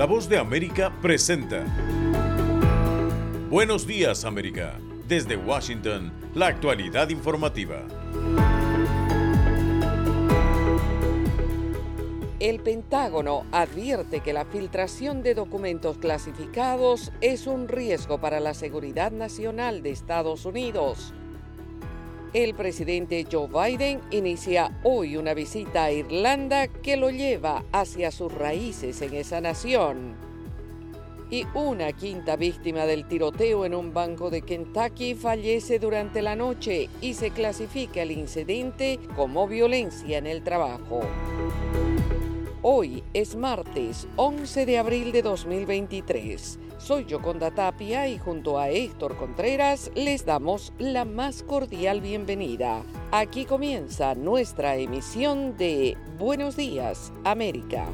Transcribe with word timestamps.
La 0.00 0.06
voz 0.06 0.30
de 0.30 0.38
América 0.38 0.90
presenta. 1.02 1.62
Buenos 3.50 3.86
días 3.86 4.24
América. 4.24 4.78
Desde 5.06 5.36
Washington, 5.36 6.10
la 6.34 6.46
actualidad 6.46 7.10
informativa. 7.10 7.86
El 12.38 12.60
Pentágono 12.60 13.44
advierte 13.52 14.20
que 14.20 14.32
la 14.32 14.46
filtración 14.46 15.22
de 15.22 15.34
documentos 15.34 15.98
clasificados 15.98 17.12
es 17.20 17.46
un 17.46 17.68
riesgo 17.68 18.22
para 18.22 18.40
la 18.40 18.54
seguridad 18.54 19.12
nacional 19.12 19.82
de 19.82 19.90
Estados 19.90 20.46
Unidos. 20.46 21.12
El 22.32 22.54
presidente 22.54 23.26
Joe 23.30 23.48
Biden 23.48 24.00
inicia 24.12 24.80
hoy 24.84 25.16
una 25.16 25.34
visita 25.34 25.84
a 25.84 25.90
Irlanda 25.90 26.68
que 26.68 26.96
lo 26.96 27.10
lleva 27.10 27.64
hacia 27.72 28.12
sus 28.12 28.32
raíces 28.32 29.02
en 29.02 29.14
esa 29.14 29.40
nación. 29.40 30.14
Y 31.28 31.44
una 31.54 31.92
quinta 31.92 32.36
víctima 32.36 32.86
del 32.86 33.08
tiroteo 33.08 33.64
en 33.64 33.74
un 33.74 33.92
banco 33.92 34.30
de 34.30 34.42
Kentucky 34.42 35.16
fallece 35.16 35.80
durante 35.80 36.22
la 36.22 36.36
noche 36.36 36.88
y 37.00 37.14
se 37.14 37.30
clasifica 37.30 38.02
el 38.02 38.12
incidente 38.12 39.00
como 39.16 39.48
violencia 39.48 40.18
en 40.18 40.28
el 40.28 40.44
trabajo. 40.44 41.00
Hoy 42.62 43.02
es 43.12 43.34
martes 43.34 44.06
11 44.14 44.66
de 44.66 44.78
abril 44.78 45.10
de 45.10 45.22
2023. 45.22 46.60
Soy 46.80 47.04
Yoconda 47.04 47.50
Tapia 47.50 48.08
y 48.08 48.18
junto 48.18 48.58
a 48.58 48.70
Héctor 48.70 49.16
Contreras 49.16 49.90
les 49.94 50.24
damos 50.24 50.72
la 50.78 51.04
más 51.04 51.42
cordial 51.42 52.00
bienvenida. 52.00 52.82
Aquí 53.12 53.44
comienza 53.44 54.14
nuestra 54.14 54.76
emisión 54.76 55.58
de 55.58 55.98
Buenos 56.18 56.56
Días, 56.56 57.12
América. 57.22 57.86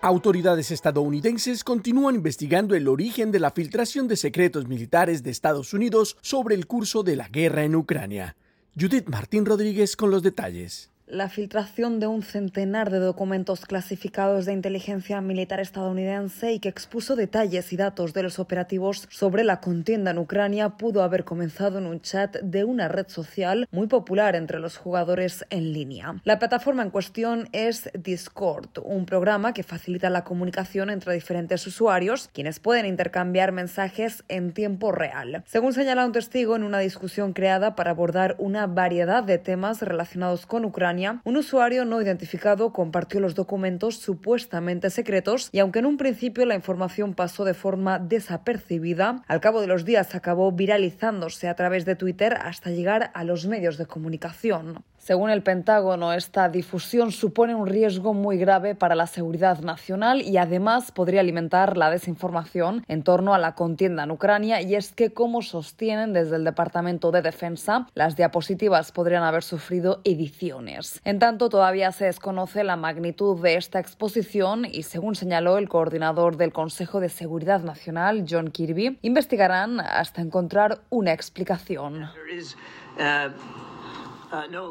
Autoridades 0.00 0.70
estadounidenses 0.70 1.62
continúan 1.62 2.14
investigando 2.14 2.74
el 2.74 2.88
origen 2.88 3.30
de 3.32 3.38
la 3.38 3.50
filtración 3.50 4.08
de 4.08 4.16
secretos 4.16 4.66
militares 4.66 5.22
de 5.22 5.30
Estados 5.30 5.74
Unidos 5.74 6.16
sobre 6.22 6.54
el 6.54 6.66
curso 6.66 7.02
de 7.02 7.16
la 7.16 7.28
guerra 7.28 7.64
en 7.64 7.76
Ucrania. 7.76 8.34
Judith 8.80 9.08
Martín 9.08 9.44
Rodríguez 9.44 9.94
con 9.94 10.10
los 10.10 10.22
detalles 10.22 10.89
la 11.10 11.28
filtración 11.28 11.98
de 12.00 12.06
un 12.06 12.22
centenar 12.22 12.90
de 12.90 12.98
documentos 12.98 13.66
clasificados 13.66 14.46
de 14.46 14.52
inteligencia 14.52 15.20
militar 15.20 15.60
estadounidense 15.60 16.52
y 16.52 16.60
que 16.60 16.68
expuso 16.68 17.16
detalles 17.16 17.72
y 17.72 17.76
datos 17.76 18.14
de 18.14 18.22
los 18.22 18.38
operativos 18.38 19.08
sobre 19.10 19.44
la 19.44 19.60
contienda 19.60 20.12
en 20.12 20.18
Ucrania 20.18 20.70
pudo 20.70 21.02
haber 21.02 21.24
comenzado 21.24 21.78
en 21.78 21.86
un 21.86 22.00
chat 22.00 22.36
de 22.42 22.64
una 22.64 22.88
red 22.88 23.08
social 23.08 23.68
muy 23.72 23.88
popular 23.88 24.36
entre 24.36 24.60
los 24.60 24.76
jugadores 24.76 25.44
en 25.50 25.72
línea. 25.72 26.20
La 26.24 26.38
plataforma 26.38 26.82
en 26.82 26.90
cuestión 26.90 27.48
es 27.52 27.90
Discord, 27.94 28.68
un 28.84 29.04
programa 29.04 29.52
que 29.52 29.62
facilita 29.62 30.10
la 30.10 30.24
comunicación 30.24 30.90
entre 30.90 31.14
diferentes 31.14 31.66
usuarios, 31.66 32.28
quienes 32.32 32.60
pueden 32.60 32.86
intercambiar 32.86 33.52
mensajes 33.52 34.24
en 34.28 34.52
tiempo 34.52 34.92
real. 34.92 35.42
Según 35.46 35.72
señala 35.72 36.06
un 36.06 36.12
testigo 36.12 36.54
en 36.54 36.62
una 36.62 36.78
discusión 36.78 37.32
creada 37.32 37.74
para 37.74 37.90
abordar 37.90 38.36
una 38.38 38.66
variedad 38.66 39.24
de 39.24 39.38
temas 39.38 39.82
relacionados 39.82 40.46
con 40.46 40.64
Ucrania, 40.64 40.99
un 41.24 41.36
usuario 41.36 41.84
no 41.84 42.02
identificado 42.02 42.72
compartió 42.72 43.20
los 43.20 43.34
documentos 43.34 43.96
supuestamente 43.96 44.90
secretos 44.90 45.48
y 45.52 45.58
aunque 45.58 45.78
en 45.78 45.86
un 45.86 45.96
principio 45.96 46.44
la 46.44 46.54
información 46.54 47.14
pasó 47.14 47.44
de 47.44 47.54
forma 47.54 47.98
desapercibida, 47.98 49.22
al 49.26 49.40
cabo 49.40 49.60
de 49.60 49.66
los 49.66 49.84
días 49.84 50.14
acabó 50.14 50.52
viralizándose 50.52 51.48
a 51.48 51.54
través 51.54 51.84
de 51.84 51.96
Twitter 51.96 52.34
hasta 52.34 52.70
llegar 52.70 53.10
a 53.14 53.24
los 53.24 53.46
medios 53.46 53.78
de 53.78 53.86
comunicación. 53.86 54.84
Según 55.00 55.30
el 55.30 55.42
Pentágono, 55.42 56.12
esta 56.12 56.50
difusión 56.50 57.10
supone 57.10 57.54
un 57.54 57.66
riesgo 57.66 58.12
muy 58.12 58.36
grave 58.36 58.74
para 58.74 58.94
la 58.94 59.06
seguridad 59.06 59.60
nacional 59.60 60.20
y 60.20 60.36
además 60.36 60.92
podría 60.92 61.20
alimentar 61.22 61.78
la 61.78 61.88
desinformación 61.88 62.84
en 62.86 63.02
torno 63.02 63.32
a 63.32 63.38
la 63.38 63.54
contienda 63.54 64.04
en 64.04 64.10
Ucrania 64.10 64.60
y 64.60 64.74
es 64.74 64.92
que, 64.92 65.14
como 65.14 65.40
sostienen 65.40 66.12
desde 66.12 66.36
el 66.36 66.44
Departamento 66.44 67.12
de 67.12 67.22
Defensa, 67.22 67.86
las 67.94 68.14
diapositivas 68.14 68.92
podrían 68.92 69.22
haber 69.22 69.42
sufrido 69.42 70.02
ediciones. 70.04 71.00
En 71.02 71.18
tanto, 71.18 71.48
todavía 71.48 71.92
se 71.92 72.04
desconoce 72.04 72.62
la 72.62 72.76
magnitud 72.76 73.40
de 73.42 73.54
esta 73.54 73.80
exposición 73.80 74.66
y, 74.66 74.82
según 74.82 75.14
señaló 75.14 75.56
el 75.56 75.70
coordinador 75.70 76.36
del 76.36 76.52
Consejo 76.52 77.00
de 77.00 77.08
Seguridad 77.08 77.62
Nacional, 77.62 78.26
John 78.28 78.50
Kirby, 78.50 78.98
investigarán 79.00 79.80
hasta 79.80 80.20
encontrar 80.20 80.82
una 80.90 81.14
explicación. 81.14 82.10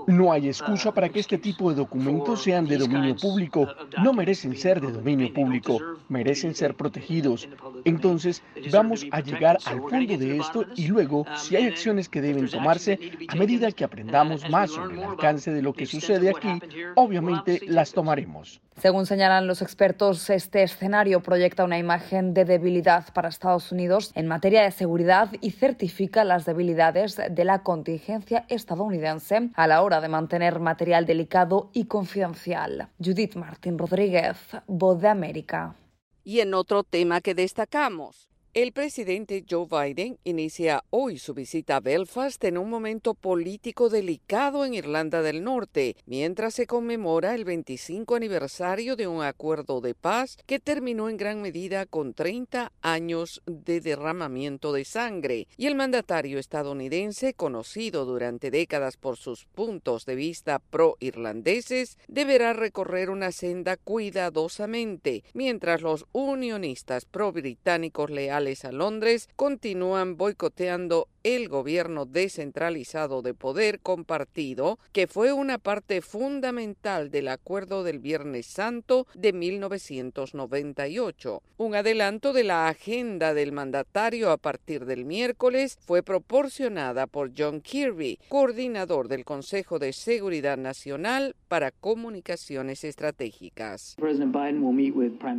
No 0.08 0.31
hay 0.31 0.47
excusa 0.47 0.94
para 0.94 1.09
que 1.09 1.20
este 1.20 1.38
tipo 1.38 1.70
de 1.70 1.75
documentos 1.75 2.44
sean 2.44 2.66
de 2.66 2.78
dominio 2.78 3.16
público. 3.16 3.68
No 4.03 4.14
merecen 4.14 4.56
ser 4.56 4.80
de 4.81 4.92
dominio 4.92 5.34
público, 5.34 5.80
merecen 6.08 6.56
ser 6.56 6.75
protegidos. 6.75 7.47
Entonces, 7.86 8.42
vamos 8.72 9.06
a 9.12 9.20
llegar 9.22 9.58
al 9.66 9.81
fondo 9.81 10.18
de 10.18 10.38
esto 10.38 10.66
y 10.75 10.88
luego, 10.88 11.25
si 11.36 11.56
hay 11.56 11.66
acciones 11.66 12.09
que 12.09 12.22
deben 12.22 12.50
tomarse, 12.50 13.00
a 13.28 13.36
medida 13.36 13.72
que 13.72 13.84
aprendamos 13.84 14.50
más 14.50 14.72
sobre 14.72 14.96
el 14.96 15.03
alcance 15.03 15.52
de 15.52 15.62
lo 15.62 15.74
que 15.74 15.86
sucede 15.86 16.30
aquí, 16.30 16.59
obviamente 16.96 17.62
las 17.68 17.91
tomaremos. 17.91 18.62
Según 18.81 19.06
señalan 19.06 19.45
los 19.45 19.62
expertos, 19.62 20.29
este 20.29 20.63
escenario 20.63 21.22
proyecta 21.22 21.66
una 21.66 21.78
imagen 21.78 22.34
de 22.34 22.45
debilidad 22.45 23.13
para 23.13 23.28
Estados 23.28 23.73
Unidos 23.73 24.13
en 24.16 24.25
materia 24.25 24.63
de 24.63 24.72
seguridad 24.72 25.29
y 25.41 25.51
certifica 25.51 26.23
las 26.23 26.45
debilidades 26.45 27.17
de 27.29 27.44
la 27.44 27.62
contingencia 27.62 28.45
estadounidense 28.47 29.50
a 29.53 29.67
la 29.67 29.81
hora 29.81 30.00
de 30.00 30.07
mantener 30.07 30.62
material 30.62 31.06
delicado 31.06 31.69
y 31.73 31.85
confidencial. 31.85 32.88
Judith 33.03 33.35
Martín 33.35 33.78
Rodríguez, 33.78 34.38
Voz 34.66 35.01
de 35.01 35.09
América. 35.09 35.75
Y 36.23 36.40
en 36.40 36.53
otro 36.53 36.84
tema 36.84 37.19
que 37.19 37.35
destacamos, 37.35 38.28
el 38.56 38.72
presidente 38.72 39.46
Joe 39.48 39.68
Biden 39.70 40.18
inicia 40.24 40.84
hoy 40.90 41.20
su 41.20 41.36
visita 41.36 41.76
a 41.76 41.80
Belfast 41.82 42.44
en 42.44 42.58
un 42.58 42.68
momento 42.68 43.14
político 43.14 43.90
delicado 43.90 44.66
en 44.66 44.74
Irlanda 44.74 45.22
del 45.22 45.44
Norte, 45.44 45.96
mientras 46.08 46.56
se 46.56 46.66
conmemora 46.66 47.36
el 47.36 47.46
25 47.46 48.16
aniversario 48.16 48.96
de 48.96 49.08
un 49.08 49.22
acuerdo 49.22 49.82
de 49.82 49.94
paz 49.94 50.38
que 50.48 50.59
terminó 50.59 51.09
en 51.09 51.18
gran 51.18 51.44
medida 51.44 51.86
con 51.86 52.16
30 52.16 52.72
años 52.82 53.44
de 53.46 53.82
derramamiento 53.82 54.74
de 54.74 54.84
sangre. 54.84 55.48
Y 55.56 55.68
el 55.68 55.76
mandatario 55.76 56.40
estadounidense, 56.40 57.36
conocido 57.36 58.06
durante 58.06 58.50
décadas 58.50 58.98
por 58.98 59.18
sus 59.18 59.46
puntos 59.46 60.06
de 60.06 60.16
vista 60.16 60.58
pro-irlandeses, 60.58 62.00
deberá 62.08 62.54
recorrer 62.54 63.12
una 63.12 63.32
senda 63.32 63.78
cuidadosamente, 63.78 65.24
mientras 65.36 65.82
los 65.82 66.08
unionistas 66.14 67.06
pro-británicos 67.06 68.09
leales 68.09 68.39
a 68.40 68.72
Londres 68.72 69.28
continúan 69.36 70.16
boicoteando 70.16 71.10
el 71.24 71.50
gobierno 71.50 72.06
descentralizado 72.06 73.22
de 73.22 73.34
poder 73.34 73.80
compartido, 73.80 74.80
que 74.91 75.07
fue 75.07 75.34
una 75.34 75.57
parte 75.57 76.02
fundamental 76.02 77.12
del 77.12 77.28
acuerdo 77.28 77.84
del 77.84 78.00
Viernes 78.00 78.46
Santo 78.46 79.07
de 79.13 79.34
1998. 79.34 81.41
Un 81.58 81.75
adelanto 81.75 82.34
de 82.34 82.44
la 82.44 82.68
agenda 82.68 83.34
del 83.34 83.52
mandatario 83.52 84.31
a 84.31 84.38
partir 84.38 84.85
del 84.85 85.06
miércoles 85.06 85.78
fue 85.81 86.03
proporcionada 86.03 87.08
por 87.08 87.31
John 87.38 87.62
Kirby, 87.62 88.19
coordinador 88.29 89.08
del 89.08 89.25
Consejo 89.25 89.79
de 89.79 89.94
Seguridad 89.94 90.58
Nacional 90.58 91.35
para 91.47 91.72
Comunicaciones 91.72 92.84
Estratégicas. 92.84 93.96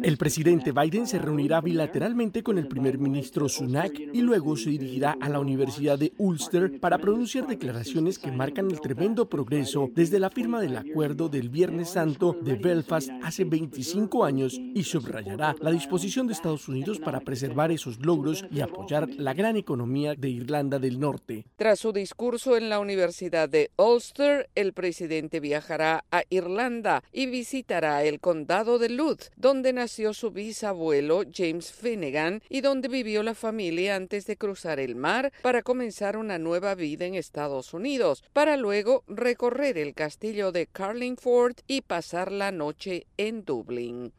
El 0.03 0.19
presidente 0.19 0.73
Biden 0.73 1.07
se 1.07 1.19
reunirá 1.19 1.61
bilateralmente 1.61 2.43
con 2.43 2.59
el 2.59 2.69
primer 2.69 2.99
ministro 2.99 3.49
Sunak 3.49 3.99
y 3.99 4.21
luego 4.21 4.57
se 4.57 4.71
dirigirá 4.71 5.17
a 5.21 5.29
la 5.29 5.41
Universidad 5.41 5.70
de 5.79 6.13
Ulster 6.19 6.81
para 6.81 6.99
pronunciar 6.99 7.47
declaraciones 7.47 8.19
que 8.19 8.33
marcan 8.33 8.71
el 8.71 8.81
tremendo 8.81 9.29
progreso 9.29 9.89
desde 9.95 10.19
la 10.19 10.29
firma 10.29 10.61
del 10.61 10.77
acuerdo 10.77 11.29
del 11.29 11.49
Viernes 11.49 11.91
Santo 11.91 12.37
de 12.43 12.57
Belfast 12.57 13.09
hace 13.23 13.45
25 13.45 14.25
años 14.25 14.59
y 14.59 14.83
subrayará 14.83 15.55
la 15.61 15.71
disposición 15.71 16.27
de 16.27 16.33
Estados 16.33 16.69
Unidos 16.69 16.99
para 16.99 17.21
preservar 17.21 17.71
esos 17.71 18.05
logros 18.05 18.45
y 18.51 18.61
apoyar 18.61 19.09
la 19.11 19.33
gran 19.33 19.57
economía 19.57 20.17
de 20.17 20.29
Irlanda 20.29 20.81
del 20.81 20.99
Norte. 20.99 21.47
Tras 21.57 21.79
su 21.79 21.93
discurso 21.93 22.57
en 22.57 22.69
la 22.69 22.81
Universidad 22.81 23.49
de 23.49 23.71
Ulster, 23.77 24.51
el 24.57 24.73
presidente 24.73 25.39
viajará 25.39 26.05
a 26.11 26.25
Irlanda 26.31 27.05
y 27.13 27.27
visitará 27.27 28.03
el 28.03 28.19
condado 28.19 28.81
de 28.81 28.89
Louth, 28.89 29.31
donde 29.37 29.73
nació 29.73 30.15
su 30.15 30.33
bisabuelo 30.33 31.23
James 31.33 31.71
Finnegan 31.71 32.43
y 32.49 32.61
donde 32.61 32.89
vivió 32.89 33.23
la 33.23 33.35
familia 33.35 33.95
antes 33.95 34.27
de 34.27 34.37
cruzar 34.37 34.81
el 34.81 34.97
mar 34.97 35.33
para 35.43 35.60
comenzar 35.63 36.17
una 36.17 36.39
nueva 36.39 36.75
vida 36.75 37.07
en 37.07 37.15
Estados 37.15 37.75
Unidos, 37.75 38.25
para 38.33 38.57
luego 38.57 39.05
recorrer 39.07 39.79
el 39.79 39.95
castillo 39.95 40.53
de 40.53 40.67
Carlingford 40.67 41.57
y 41.67 41.83
pasar 41.83 42.33
la 42.33 42.53
noche 42.53 43.07
en 43.17 43.45
Dublín. 43.45 44.13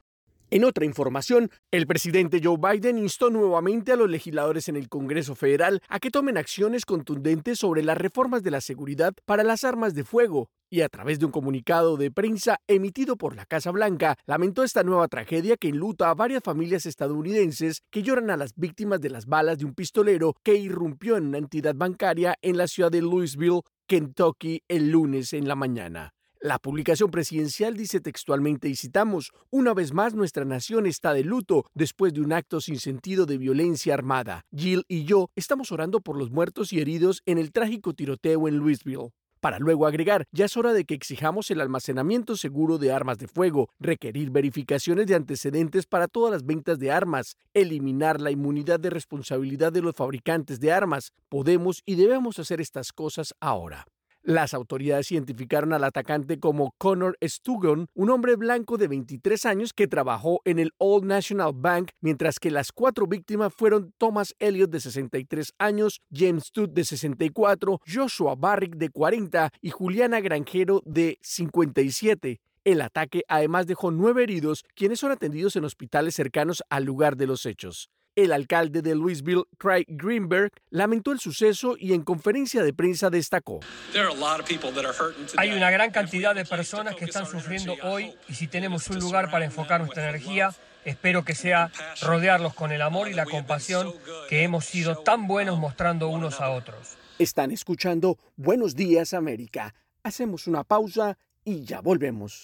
En 0.54 0.66
otra 0.66 0.84
información, 0.84 1.50
el 1.72 1.88
presidente 1.88 2.42
Joe 2.44 2.58
Biden 2.58 2.98
instó 2.98 3.30
nuevamente 3.30 3.94
a 3.94 3.96
los 3.96 4.10
legisladores 4.10 4.68
en 4.68 4.76
el 4.76 4.90
Congreso 4.90 5.34
Federal 5.34 5.82
a 5.88 5.98
que 5.98 6.12
tomen 6.12 6.38
acciones 6.38 6.84
contundentes 6.84 7.60
sobre 7.60 7.84
las 7.84 7.98
reformas 7.98 8.44
de 8.44 8.52
la 8.52 8.60
seguridad 8.60 9.14
para 9.24 9.46
las 9.46 9.64
armas 9.64 9.96
de 9.96 10.04
fuego 10.04 10.50
y 10.70 10.82
a 10.82 10.90
través 10.90 11.20
de 11.20 11.26
un 11.26 11.32
comunicado 11.32 11.96
de 11.96 12.12
prensa 12.12 12.58
emitido 12.68 13.16
por 13.16 13.34
la 13.34 13.46
Casa 13.46 13.72
Blanca, 13.72 14.18
lamentó 14.26 14.64
esta 14.64 14.84
nueva 14.84 15.08
tragedia 15.08 15.56
que 15.56 15.70
enluta 15.70 16.10
a 16.10 16.16
varias 16.16 16.44
familias 16.44 16.86
estadounidenses 16.86 17.84
que 17.90 18.04
lloran 18.04 18.30
a 18.30 18.36
las 18.36 18.54
víctimas 18.54 19.00
de 19.00 19.10
las 19.10 19.28
balas 19.28 19.58
de 19.58 19.64
un 19.64 19.74
pistolero 19.74 20.36
que 20.44 20.56
irrumpió 20.56 21.16
en 21.16 21.28
una 21.28 21.38
entidad 21.38 21.76
bancaria 21.76 22.36
en 22.42 22.58
la 22.58 22.68
ciudad 22.68 22.92
de 22.92 23.02
Louisville, 23.02 23.62
Kentucky, 23.88 24.64
el 24.68 24.92
lunes 24.92 25.32
en 25.32 25.48
la 25.48 25.56
mañana. 25.56 26.12
La 26.44 26.58
publicación 26.58 27.12
presidencial 27.12 27.78
dice 27.78 28.02
textualmente, 28.02 28.68
y 28.68 28.76
citamos, 28.76 29.32
una 29.52 29.76
vez 29.76 29.94
más 29.94 30.16
nuestra 30.16 30.44
nación 30.44 30.88
está 30.88 31.14
de 31.14 31.24
luto 31.24 31.68
después 31.76 32.16
de 32.16 32.22
un 32.22 32.34
acto 32.34 32.60
sin 32.62 32.80
sentido 32.80 33.28
de 33.28 33.38
violencia 33.38 33.94
armada. 33.94 34.44
Jill 34.52 34.84
y 34.88 35.04
yo 35.04 35.30
estamos 35.36 35.72
orando 35.72 36.02
por 36.02 36.18
los 36.18 36.32
muertos 36.32 36.74
y 36.74 36.80
heridos 36.82 37.22
en 37.28 37.38
el 37.38 37.52
trágico 37.52 37.94
tiroteo 37.94 38.48
en 38.48 38.58
Louisville 38.58 39.12
para 39.40 39.60
luego 39.60 39.86
agregar, 39.86 40.26
ya 40.32 40.46
es 40.46 40.58
hora 40.58 40.74
de 40.74 40.86
que 40.86 40.96
exijamos 40.96 41.52
el 41.52 41.62
almacenamiento 41.62 42.36
seguro 42.36 42.80
de 42.80 42.92
armas 42.92 43.20
de 43.20 43.28
fuego, 43.28 43.70
requerir 43.80 44.32
verificaciones 44.32 45.06
de 45.06 45.16
antecedentes 45.16 45.86
para 45.86 46.08
todas 46.08 46.32
las 46.32 46.46
ventas 46.46 46.80
de 46.80 46.92
armas, 46.92 47.36
eliminar 47.54 48.20
la 48.20 48.32
inmunidad 48.32 48.80
de 48.80 48.90
responsabilidad 48.90 49.72
de 49.72 49.82
los 49.82 49.96
fabricantes 49.96 50.60
de 50.60 50.72
armas. 50.72 51.12
Podemos 51.30 51.84
y 51.86 51.96
debemos 51.96 52.40
hacer 52.40 52.62
estas 52.62 52.94
cosas 52.94 53.34
ahora. 53.40 53.86
Las 54.24 54.54
autoridades 54.54 55.12
identificaron 55.12 55.74
al 55.74 55.84
atacante 55.84 56.40
como 56.40 56.76
Connor 56.78 57.18
Stugon, 57.24 57.88
un 57.96 58.10
hombre 58.12 58.36
blanco 58.36 58.78
de 58.78 58.88
23 58.88 59.48
años 59.48 59.74
que 59.74 59.88
trabajó 59.88 60.42
en 60.46 60.60
el 60.60 60.74
Old 60.78 61.06
National 61.06 61.54
Bank, 61.56 61.90
mientras 62.02 62.38
que 62.38 62.52
las 62.52 62.72
cuatro 62.72 63.08
víctimas 63.08 63.52
fueron 63.52 63.96
Thomas 63.98 64.36
Elliott 64.38 64.70
de 64.70 64.80
63 64.80 65.54
años, 65.58 66.02
James 66.14 66.46
Stud 66.46 66.70
de 66.70 66.86
64, 66.86 67.82
Joshua 67.92 68.36
Barrick 68.36 68.76
de 68.76 68.90
40 68.90 69.50
y 69.60 69.72
Juliana 69.72 70.20
Granjero 70.20 70.84
de 70.86 71.18
57. 71.24 72.40
El 72.64 72.82
ataque 72.82 73.24
además 73.28 73.66
dejó 73.66 73.90
nueve 73.90 74.22
heridos, 74.22 74.64
quienes 74.76 75.00
son 75.00 75.10
atendidos 75.10 75.56
en 75.56 75.66
hospitales 75.66 76.14
cercanos 76.14 76.62
al 76.70 76.84
lugar 76.84 77.18
de 77.18 77.26
los 77.26 77.48
hechos. 77.48 77.90
El 78.16 78.34
alcalde 78.34 78.82
de 78.82 78.94
Louisville, 78.94 79.44
Craig 79.58 79.86
Greenberg, 79.88 80.52
lamentó 80.70 81.14
el 81.14 81.20
suceso 81.20 81.76
y 81.80 81.94
en 81.94 82.04
conferencia 82.04 82.62
de 82.62 82.74
prensa 82.74 83.10
destacó. 83.10 83.62
Hay 85.38 85.52
una 85.52 85.72
gran 85.72 85.92
cantidad 85.92 86.36
de 86.36 86.44
personas 86.44 86.96
que 86.96 87.06
están 87.06 87.26
sufriendo 87.26 87.76
hoy 87.84 88.14
y 88.28 88.34
si 88.34 88.48
tenemos 88.48 88.90
un 88.90 89.00
lugar 89.00 89.32
para 89.32 89.46
enfocar 89.46 89.80
nuestra 89.80 90.10
energía, 90.10 90.54
espero 90.84 91.24
que 91.24 91.36
sea 91.36 91.72
rodearlos 92.02 92.54
con 92.54 92.74
el 92.74 92.82
amor 92.82 93.08
y 93.08 93.14
la 93.14 93.26
compasión 93.26 93.94
que 94.28 94.44
hemos 94.44 94.66
sido 94.66 94.98
tan 94.98 95.28
buenos 95.28 95.58
mostrando 95.58 96.10
unos 96.10 96.42
a 96.42 96.50
otros. 96.50 96.98
Están 97.18 97.52
escuchando 97.52 98.18
Buenos 98.36 98.76
Días 98.76 99.14
América. 99.14 99.74
Hacemos 100.04 100.48
una 100.48 100.66
pausa 100.66 101.18
y 101.46 101.64
ya 101.64 101.80
volvemos. 101.80 102.44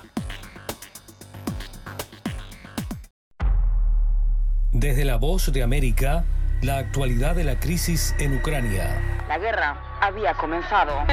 Desde 4.81 5.05
la 5.05 5.17
voz 5.17 5.51
de 5.51 5.61
América, 5.61 6.25
la 6.63 6.79
actualidad 6.79 7.35
de 7.35 7.43
la 7.43 7.59
crisis 7.59 8.15
en 8.17 8.35
Ucrania. 8.35 8.99
La 9.27 9.37
guerra 9.37 9.99
había 10.01 10.33
comenzado. 10.33 11.05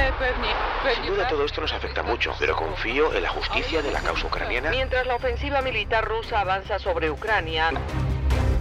Sin 0.95 1.05
duda 1.05 1.27
todo 1.27 1.45
esto 1.45 1.61
nos 1.61 1.71
afecta 1.71 2.01
mucho, 2.01 2.33
pero 2.39 2.55
confío 2.55 3.13
en 3.13 3.21
la 3.21 3.29
justicia 3.29 3.83
de 3.83 3.91
la 3.91 3.99
causa 3.99 4.25
ucraniana. 4.25 4.71
Mientras 4.71 5.05
la 5.05 5.13
ofensiva 5.13 5.61
militar 5.61 6.03
rusa 6.03 6.39
avanza 6.39 6.79
sobre 6.79 7.11
Ucrania. 7.11 7.69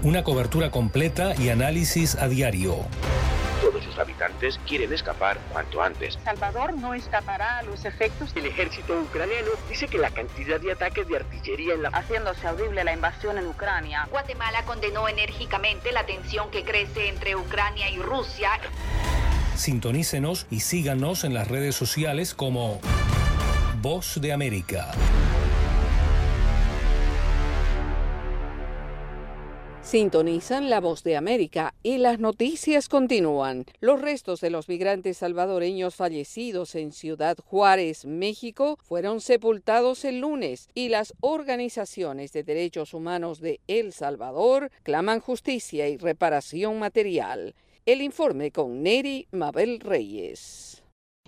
Una 0.03 0.23
cobertura 0.25 0.71
completa 0.71 1.33
y 1.39 1.49
análisis 1.49 2.15
a 2.15 2.29
diario. 2.29 2.77
Todos 3.61 3.83
sus 3.83 3.99
habitantes 3.99 4.61
quieren 4.67 4.93
escapar 4.93 5.39
cuanto 5.53 5.83
antes. 5.83 6.19
Salvador 6.25 6.75
no 6.75 6.95
escapará 6.95 7.59
a 7.59 7.63
los 7.63 7.85
efectos. 7.85 8.31
El 8.37 8.47
ejército 8.47 9.01
ucraniano 9.01 9.49
dice 9.69 9.89
que 9.89 9.99
la 9.99 10.11
cantidad 10.11 10.61
de 10.61 10.73
ataques 10.73 11.09
de 11.09 11.17
artillería 11.17 11.75
en 11.75 11.83
la... 11.83 11.89
Haciéndose 11.89 12.47
audible 12.47 12.85
la 12.85 12.93
invasión 12.93 13.37
en 13.37 13.47
Ucrania. 13.49 14.07
Guatemala 14.11 14.65
condenó 14.65 15.09
enérgicamente 15.09 15.93
la 15.93 16.07
tensión 16.07 16.51
que 16.51 16.65
crece 16.65 17.09
entre 17.09 17.35
Ucrania 17.35 17.91
y 17.91 17.99
Rusia. 17.99 18.51
Sintonícenos 19.57 20.47
y 20.51 20.61
síganos 20.61 21.25
en 21.25 21.35
las 21.35 21.49
redes 21.49 21.75
sociales 21.75 22.35
como 22.35 22.81
Voz 23.83 24.21
de 24.21 24.33
América. 24.33 24.93
Sintonizan 29.89 30.69
la 30.69 30.83
voz 30.83 31.03
de 31.03 31.17
América 31.17 31.73
y 31.83 31.97
las 31.97 32.19
noticias 32.19 32.91
continúan. 32.91 33.65
Los 33.81 34.03
restos 34.03 34.43
de 34.43 34.51
los 34.51 34.69
migrantes 34.69 35.17
salvadoreños 35.17 35.95
fallecidos 35.95 36.75
en 36.75 36.93
Ciudad 36.93 37.39
Juárez, 37.43 38.05
México, 38.05 38.77
fueron 38.83 39.23
sepultados 39.23 40.05
el 40.05 40.21
lunes 40.21 40.69
y 40.75 40.91
las 40.91 41.15
organizaciones 41.21 42.35
de 42.35 42.43
derechos 42.43 42.93
humanos 42.93 43.41
de 43.41 43.61
El 43.67 43.95
Salvador 43.95 44.71
claman 44.83 45.21
justicia 45.21 45.89
y 45.89 45.97
reparación 45.97 46.79
material. 46.79 47.55
El 47.87 48.03
informe 48.03 48.51
con 48.51 48.83
Neri 48.83 49.27
Mabel 49.31 49.81
Reyes. 49.81 50.68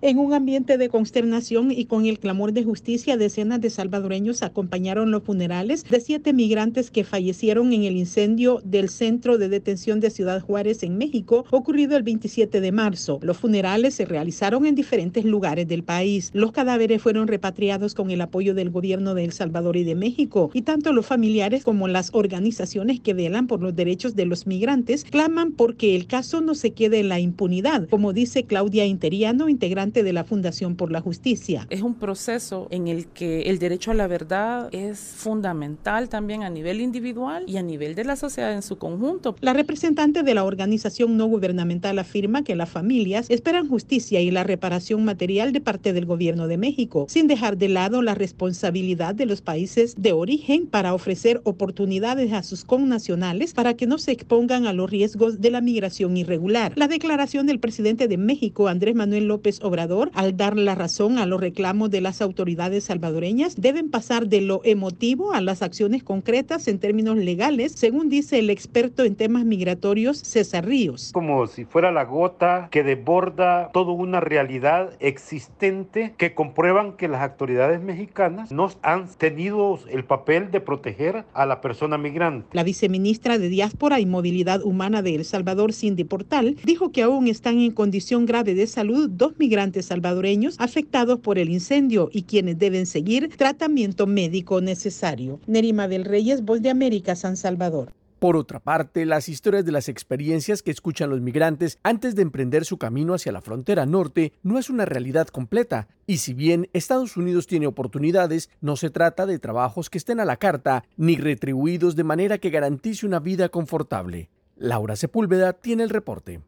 En 0.02 0.18
un 0.18 0.32
ambiente 0.32 0.78
de 0.78 0.88
consternación 0.88 1.70
y 1.70 1.84
con 1.84 2.06
el 2.06 2.18
clamor 2.18 2.54
de 2.54 2.64
justicia, 2.64 3.18
decenas 3.18 3.60
de 3.60 3.68
salvadoreños 3.68 4.42
acompañaron 4.42 5.10
los 5.10 5.22
funerales 5.22 5.84
de 5.84 6.00
siete 6.00 6.32
migrantes 6.32 6.90
que 6.90 7.04
fallecieron 7.04 7.74
en 7.74 7.84
el 7.84 7.98
incendio 7.98 8.62
del 8.64 8.88
centro 8.88 9.36
de 9.36 9.50
detención 9.50 10.00
de 10.00 10.08
Ciudad 10.08 10.40
Juárez 10.40 10.84
en 10.84 10.96
México, 10.96 11.44
ocurrido 11.50 11.98
el 11.98 12.02
27 12.02 12.62
de 12.62 12.72
marzo. 12.72 13.18
Los 13.20 13.36
funerales 13.36 13.92
se 13.92 14.06
realizaron 14.06 14.64
en 14.64 14.74
diferentes 14.74 15.26
lugares 15.26 15.68
del 15.68 15.82
país. 15.82 16.30
Los 16.32 16.52
cadáveres 16.52 17.02
fueron 17.02 17.28
repatriados 17.28 17.94
con 17.94 18.10
el 18.10 18.22
apoyo 18.22 18.54
del 18.54 18.70
gobierno 18.70 19.12
de 19.12 19.24
El 19.24 19.32
Salvador 19.32 19.76
y 19.76 19.84
de 19.84 19.96
México, 19.96 20.50
y 20.54 20.62
tanto 20.62 20.94
los 20.94 21.04
familiares 21.04 21.62
como 21.62 21.88
las 21.88 22.08
organizaciones 22.14 23.00
que 23.00 23.12
velan 23.12 23.46
por 23.46 23.60
los 23.60 23.76
derechos 23.76 24.16
de 24.16 24.24
los 24.24 24.46
migrantes 24.46 25.04
claman 25.04 25.52
porque 25.52 25.94
el 25.94 26.06
caso 26.06 26.40
no 26.40 26.54
se 26.54 26.70
quede 26.70 27.00
en 27.00 27.10
la 27.10 27.20
impunidad, 27.20 27.86
como 27.90 28.14
dice 28.14 28.44
Claudia 28.44 28.86
Interiano, 28.86 29.50
integrante 29.50 29.89
de 29.90 30.12
la 30.12 30.24
Fundación 30.24 30.76
por 30.76 30.92
la 30.92 31.00
Justicia. 31.00 31.66
Es 31.68 31.82
un 31.82 31.94
proceso 31.94 32.68
en 32.70 32.86
el 32.86 33.06
que 33.08 33.42
el 33.42 33.58
derecho 33.58 33.90
a 33.90 33.94
la 33.94 34.06
verdad 34.06 34.68
es 34.72 34.98
fundamental 34.98 36.08
también 36.08 36.44
a 36.44 36.50
nivel 36.50 36.80
individual 36.80 37.44
y 37.46 37.56
a 37.56 37.62
nivel 37.62 37.94
de 37.96 38.04
la 38.04 38.16
sociedad 38.16 38.52
en 38.52 38.62
su 38.62 38.78
conjunto. 38.78 39.34
La 39.40 39.52
representante 39.52 40.22
de 40.22 40.34
la 40.34 40.44
organización 40.44 41.16
no 41.16 41.26
gubernamental 41.26 41.98
afirma 41.98 42.44
que 42.44 42.54
las 42.54 42.70
familias 42.70 43.26
esperan 43.28 43.68
justicia 43.68 44.20
y 44.20 44.30
la 44.30 44.44
reparación 44.44 45.04
material 45.04 45.52
de 45.52 45.60
parte 45.60 45.92
del 45.92 46.06
gobierno 46.06 46.46
de 46.46 46.56
México, 46.56 47.06
sin 47.08 47.26
dejar 47.26 47.56
de 47.56 47.68
lado 47.68 48.02
la 48.02 48.14
responsabilidad 48.14 49.14
de 49.14 49.26
los 49.26 49.42
países 49.42 49.94
de 49.98 50.12
origen 50.12 50.66
para 50.66 50.94
ofrecer 50.94 51.40
oportunidades 51.44 52.32
a 52.32 52.42
sus 52.42 52.64
connacionales 52.64 53.54
para 53.54 53.74
que 53.74 53.86
no 53.86 53.98
se 53.98 54.12
expongan 54.12 54.66
a 54.66 54.72
los 54.72 54.90
riesgos 54.90 55.40
de 55.40 55.50
la 55.50 55.60
migración 55.60 56.16
irregular. 56.16 56.72
La 56.76 56.88
declaración 56.88 57.46
del 57.46 57.60
presidente 57.60 58.08
de 58.08 58.16
México, 58.16 58.68
Andrés 58.68 58.94
Manuel 58.94 59.26
López 59.26 59.60
Obrador, 59.62 59.79
al 60.14 60.36
dar 60.36 60.58
la 60.58 60.74
razón 60.74 61.18
a 61.18 61.24
los 61.24 61.40
reclamos 61.40 61.90
de 61.90 62.02
las 62.02 62.20
autoridades 62.20 62.84
salvadoreñas, 62.84 63.56
deben 63.56 63.90
pasar 63.90 64.26
de 64.26 64.42
lo 64.42 64.60
emotivo 64.64 65.32
a 65.32 65.40
las 65.40 65.62
acciones 65.62 66.02
concretas 66.02 66.68
en 66.68 66.78
términos 66.78 67.16
legales, 67.16 67.72
según 67.72 68.10
dice 68.10 68.38
el 68.38 68.50
experto 68.50 69.04
en 69.04 69.14
temas 69.14 69.44
migratorios 69.44 70.18
César 70.18 70.66
Ríos. 70.66 71.12
Como 71.14 71.46
si 71.46 71.64
fuera 71.64 71.90
la 71.92 72.04
gota 72.04 72.68
que 72.70 72.82
desborda 72.82 73.70
toda 73.72 73.92
una 73.92 74.20
realidad 74.20 74.90
existente 75.00 76.12
que 76.18 76.34
comprueban 76.34 76.96
que 76.98 77.08
las 77.08 77.22
autoridades 77.22 77.80
mexicanas 77.80 78.52
no 78.52 78.70
han 78.82 79.08
tenido 79.08 79.78
el 79.90 80.04
papel 80.04 80.50
de 80.50 80.60
proteger 80.60 81.24
a 81.32 81.46
la 81.46 81.62
persona 81.62 81.96
migrante. 81.96 82.48
La 82.52 82.64
viceministra 82.64 83.38
de 83.38 83.48
Diáspora 83.48 83.98
y 83.98 84.06
Movilidad 84.06 84.62
Humana 84.62 85.00
de 85.00 85.14
El 85.14 85.24
Salvador, 85.24 85.72
Cindy 85.72 86.04
Portal, 86.04 86.56
dijo 86.64 86.92
que 86.92 87.02
aún 87.02 87.28
están 87.28 87.60
en 87.60 87.72
condición 87.72 88.26
grave 88.26 88.54
de 88.54 88.66
salud 88.66 89.08
dos 89.08 89.38
migrantes 89.38 89.69
salvadoreños 89.82 90.56
afectados 90.58 91.20
por 91.20 91.38
el 91.38 91.50
incendio 91.50 92.10
y 92.12 92.22
quienes 92.22 92.58
deben 92.58 92.86
seguir 92.86 93.30
tratamiento 93.36 94.06
médico 94.06 94.60
necesario. 94.60 95.40
Nerima 95.46 95.88
del 95.88 96.04
Reyes, 96.04 96.44
Voz 96.44 96.60
de 96.62 96.70
América, 96.70 97.14
San 97.16 97.36
Salvador. 97.36 97.92
Por 98.20 98.36
otra 98.36 98.60
parte, 98.60 99.06
las 99.06 99.30
historias 99.30 99.64
de 99.64 99.72
las 99.72 99.88
experiencias 99.88 100.62
que 100.62 100.70
escuchan 100.70 101.08
los 101.08 101.22
migrantes 101.22 101.78
antes 101.82 102.14
de 102.14 102.20
emprender 102.20 102.66
su 102.66 102.76
camino 102.76 103.14
hacia 103.14 103.32
la 103.32 103.40
frontera 103.40 103.86
norte 103.86 104.34
no 104.42 104.58
es 104.58 104.68
una 104.68 104.84
realidad 104.84 105.28
completa, 105.28 105.88
y 106.06 106.18
si 106.18 106.34
bien 106.34 106.68
Estados 106.74 107.16
Unidos 107.16 107.46
tiene 107.46 107.66
oportunidades, 107.66 108.50
no 108.60 108.76
se 108.76 108.90
trata 108.90 109.24
de 109.24 109.38
trabajos 109.38 109.88
que 109.88 109.96
estén 109.96 110.20
a 110.20 110.26
la 110.26 110.36
carta 110.36 110.84
ni 110.98 111.16
retribuidos 111.16 111.96
de 111.96 112.04
manera 112.04 112.36
que 112.36 112.50
garantice 112.50 113.06
una 113.06 113.20
vida 113.20 113.48
confortable. 113.48 114.28
Laura 114.56 114.96
Sepúlveda 114.96 115.54
tiene 115.54 115.84
el 115.84 115.88
reporte. 115.88 116.42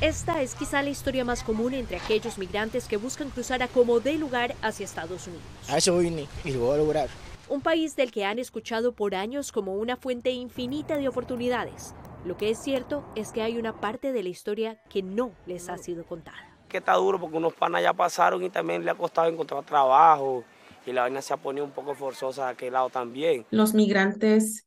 Esta 0.00 0.42
es 0.42 0.54
quizá 0.54 0.82
la 0.82 0.90
historia 0.90 1.24
más 1.24 1.42
común 1.42 1.74
entre 1.74 1.96
aquellos 1.96 2.38
migrantes 2.38 2.86
que 2.86 2.96
buscan 2.96 3.30
cruzar 3.30 3.62
a 3.62 3.68
como 3.68 4.00
de 4.00 4.18
lugar 4.18 4.54
hacia 4.62 4.84
Estados 4.84 5.26
Unidos. 5.26 5.44
A 5.68 5.78
eso 5.78 5.96
vine 5.98 6.26
y 6.44 6.52
lo 6.52 6.60
voy 6.60 6.74
a 6.74 6.76
lograr 6.78 7.08
un 7.48 7.60
país 7.60 7.94
del 7.96 8.10
que 8.10 8.24
han 8.24 8.38
escuchado 8.38 8.92
por 8.92 9.14
años 9.14 9.52
como 9.52 9.74
una 9.74 9.96
fuente 9.96 10.30
infinita 10.30 10.96
de 10.96 11.08
oportunidades. 11.08 11.94
Lo 12.24 12.36
que 12.36 12.50
es 12.50 12.58
cierto 12.58 13.04
es 13.14 13.30
que 13.30 13.42
hay 13.42 13.56
una 13.56 13.80
parte 13.80 14.12
de 14.12 14.22
la 14.22 14.28
historia 14.28 14.80
que 14.90 15.02
no 15.02 15.30
les 15.46 15.68
ha 15.68 15.78
sido 15.78 16.04
contada. 16.04 16.36
Que 16.68 16.78
está 16.78 16.94
duro 16.94 17.20
porque 17.20 17.36
unos 17.36 17.54
panas 17.54 17.82
ya 17.82 17.92
pasaron 17.92 18.42
y 18.42 18.50
también 18.50 18.84
le 18.84 18.90
ha 18.90 18.94
costado 18.94 19.28
encontrar 19.28 19.64
trabajo 19.64 20.42
y 20.84 20.92
la 20.92 21.02
vaina 21.02 21.22
se 21.22 21.34
ha 21.34 21.36
ponido 21.36 21.64
un 21.64 21.70
poco 21.70 21.94
forzosa 21.94 22.46
de 22.46 22.52
aquel 22.52 22.72
lado 22.72 22.90
también. 22.90 23.46
Los 23.50 23.74
migrantes 23.74 24.66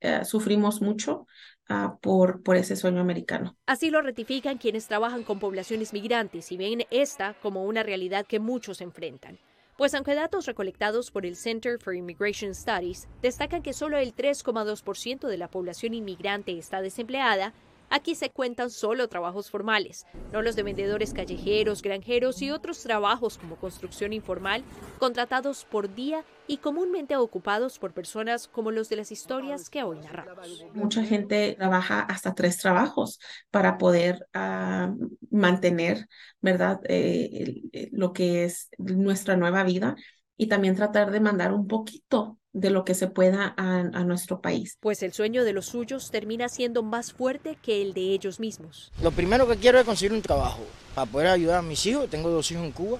eh, 0.00 0.24
sufrimos 0.24 0.82
mucho 0.82 1.26
uh, 1.70 1.98
por, 2.00 2.42
por 2.42 2.56
ese 2.56 2.76
sueño 2.76 3.00
americano. 3.00 3.56
Así 3.66 3.90
lo 3.90 4.02
ratifican 4.02 4.58
quienes 4.58 4.86
trabajan 4.86 5.22
con 5.24 5.38
poblaciones 5.38 5.92
migrantes 5.92 6.50
y 6.52 6.56
ven 6.56 6.84
esta 6.90 7.34
como 7.42 7.64
una 7.64 7.82
realidad 7.82 8.26
que 8.26 8.40
muchos 8.40 8.80
enfrentan. 8.80 9.38
Pues 9.78 9.94
aunque 9.94 10.16
datos 10.16 10.46
recolectados 10.46 11.12
por 11.12 11.24
el 11.24 11.36
Center 11.36 11.78
for 11.78 11.94
Immigration 11.94 12.52
Studies 12.52 13.06
destacan 13.22 13.62
que 13.62 13.72
solo 13.72 13.96
el 13.98 14.12
3,2% 14.12 15.28
de 15.28 15.38
la 15.38 15.48
población 15.48 15.94
inmigrante 15.94 16.58
está 16.58 16.82
desempleada, 16.82 17.54
Aquí 17.90 18.14
se 18.14 18.30
cuentan 18.30 18.70
solo 18.70 19.08
trabajos 19.08 19.50
formales, 19.50 20.06
no 20.32 20.42
los 20.42 20.56
de 20.56 20.62
vendedores 20.62 21.14
callejeros, 21.14 21.80
granjeros 21.80 22.42
y 22.42 22.50
otros 22.50 22.82
trabajos 22.82 23.38
como 23.38 23.56
construcción 23.56 24.12
informal, 24.12 24.62
contratados 24.98 25.64
por 25.64 25.94
día 25.94 26.24
y 26.46 26.58
comúnmente 26.58 27.16
ocupados 27.16 27.78
por 27.78 27.92
personas 27.92 28.48
como 28.48 28.70
los 28.70 28.88
de 28.88 28.96
las 28.96 29.10
historias 29.10 29.70
que 29.70 29.82
hoy 29.82 30.00
narramos. 30.00 30.64
Mucha 30.74 31.02
gente 31.02 31.54
trabaja 31.58 32.00
hasta 32.00 32.34
tres 32.34 32.58
trabajos 32.58 33.18
para 33.50 33.78
poder 33.78 34.26
ah, 34.34 34.92
mantener, 35.30 36.08
¿verdad?, 36.40 36.80
eh, 36.84 37.88
lo 37.92 38.12
que 38.12 38.44
es 38.44 38.68
nuestra 38.78 39.36
nueva 39.36 39.64
vida 39.64 39.96
y 40.36 40.46
también 40.46 40.76
tratar 40.76 41.10
de 41.10 41.20
mandar 41.20 41.52
un 41.52 41.66
poquito 41.66 42.37
de 42.52 42.70
lo 42.70 42.84
que 42.84 42.94
se 42.94 43.08
pueda 43.08 43.54
a, 43.56 43.82
nuestro 44.04 44.40
país. 44.40 44.78
Pues 44.80 45.02
el 45.02 45.12
sueño 45.12 45.44
de 45.44 45.52
los 45.52 45.66
suyos 45.66 46.10
termina 46.10 46.48
siendo 46.48 46.82
más 46.82 47.12
fuerte 47.12 47.56
que 47.60 47.82
el 47.82 47.94
de 47.94 48.12
ellos 48.12 48.40
mismos. 48.40 48.90
Lo 49.02 49.10
primero 49.10 49.46
que 49.46 49.56
quiero 49.56 49.78
es 49.78 49.84
conseguir 49.84 50.12
un 50.12 50.22
trabajo 50.22 50.60
para 50.94 51.10
poder 51.10 51.28
ayudar 51.28 51.58
a 51.58 51.62
mis 51.62 51.84
hijos. 51.86 52.08
Tengo 52.08 52.30
dos 52.30 52.50
hijos 52.50 52.64
en 52.64 52.72
Cuba, 52.72 52.98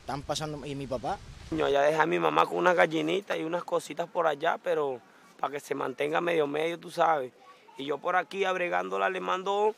están 0.00 0.22
pasando, 0.22 0.64
y 0.66 0.74
mi 0.74 0.86
papá. 0.86 1.18
Yo 1.50 1.68
ya 1.68 1.82
dejé 1.82 2.00
a 2.00 2.06
mi 2.06 2.18
mamá 2.18 2.46
con 2.46 2.58
unas 2.58 2.74
gallinitas 2.74 3.38
y 3.38 3.44
unas 3.44 3.64
cositas 3.64 4.08
por 4.08 4.26
allá, 4.26 4.58
pero 4.62 5.00
para 5.38 5.52
que 5.52 5.60
se 5.60 5.74
mantenga 5.74 6.20
medio 6.20 6.46
medio, 6.46 6.78
tú 6.78 6.90
sabes. 6.90 7.32
Y 7.78 7.84
yo 7.84 7.98
por 7.98 8.16
aquí 8.16 8.44
abregándola 8.44 9.08
le 9.10 9.20
mando 9.20 9.74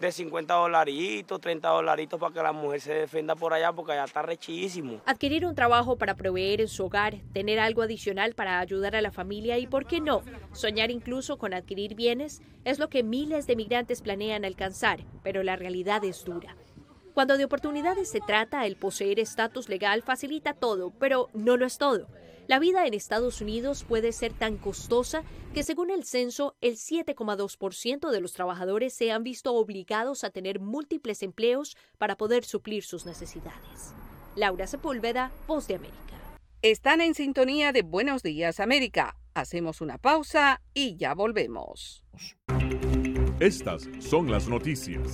de 0.00 0.12
50 0.12 0.54
dolaritos, 0.54 1.40
30 1.40 1.68
dolaritos 1.68 2.20
para 2.20 2.32
que 2.32 2.42
la 2.42 2.52
mujer 2.52 2.80
se 2.80 2.94
defienda 2.94 3.34
por 3.34 3.52
allá 3.52 3.72
porque 3.72 3.92
allá 3.92 4.04
está 4.04 4.22
rechísimo. 4.22 5.00
Adquirir 5.06 5.44
un 5.44 5.54
trabajo 5.54 5.96
para 5.96 6.14
proveer 6.14 6.60
en 6.60 6.68
su 6.68 6.84
hogar, 6.84 7.16
tener 7.32 7.58
algo 7.58 7.82
adicional 7.82 8.34
para 8.34 8.60
ayudar 8.60 8.94
a 8.94 9.02
la 9.02 9.10
familia 9.10 9.58
y, 9.58 9.66
¿por 9.66 9.86
qué 9.86 10.00
no?, 10.00 10.22
soñar 10.52 10.90
incluso 10.90 11.38
con 11.38 11.54
adquirir 11.54 11.94
bienes 11.94 12.42
es 12.64 12.78
lo 12.78 12.88
que 12.88 13.02
miles 13.02 13.46
de 13.46 13.56
migrantes 13.56 14.02
planean 14.02 14.44
alcanzar, 14.44 15.00
pero 15.22 15.42
la 15.42 15.56
realidad 15.56 16.04
es 16.04 16.24
dura. 16.24 16.56
Cuando 17.14 17.36
de 17.36 17.44
oportunidades 17.44 18.08
se 18.08 18.20
trata, 18.20 18.64
el 18.66 18.76
poseer 18.76 19.18
estatus 19.18 19.68
legal 19.68 20.02
facilita 20.02 20.54
todo, 20.54 20.92
pero 21.00 21.28
no 21.34 21.56
lo 21.56 21.66
es 21.66 21.76
todo. 21.76 22.06
La 22.48 22.58
vida 22.58 22.86
en 22.86 22.94
Estados 22.94 23.42
Unidos 23.42 23.84
puede 23.84 24.10
ser 24.10 24.32
tan 24.32 24.56
costosa 24.56 25.22
que 25.52 25.62
según 25.62 25.90
el 25.90 26.04
censo, 26.04 26.56
el 26.62 26.76
7,2% 26.76 28.10
de 28.10 28.20
los 28.22 28.32
trabajadores 28.32 28.94
se 28.94 29.12
han 29.12 29.22
visto 29.22 29.52
obligados 29.52 30.24
a 30.24 30.30
tener 30.30 30.58
múltiples 30.58 31.22
empleos 31.22 31.76
para 31.98 32.16
poder 32.16 32.46
suplir 32.46 32.84
sus 32.84 33.04
necesidades. 33.04 33.92
Laura 34.34 34.66
Sepúlveda, 34.66 35.30
Voz 35.46 35.68
de 35.68 35.74
América. 35.74 35.98
Están 36.62 37.02
en 37.02 37.14
sintonía 37.14 37.72
de 37.72 37.82
Buenos 37.82 38.22
Días 38.22 38.60
América. 38.60 39.14
Hacemos 39.34 39.82
una 39.82 39.98
pausa 39.98 40.62
y 40.72 40.96
ya 40.96 41.12
volvemos. 41.12 42.02
Estas 43.40 43.90
son 44.00 44.30
las 44.30 44.48
noticias. 44.48 45.12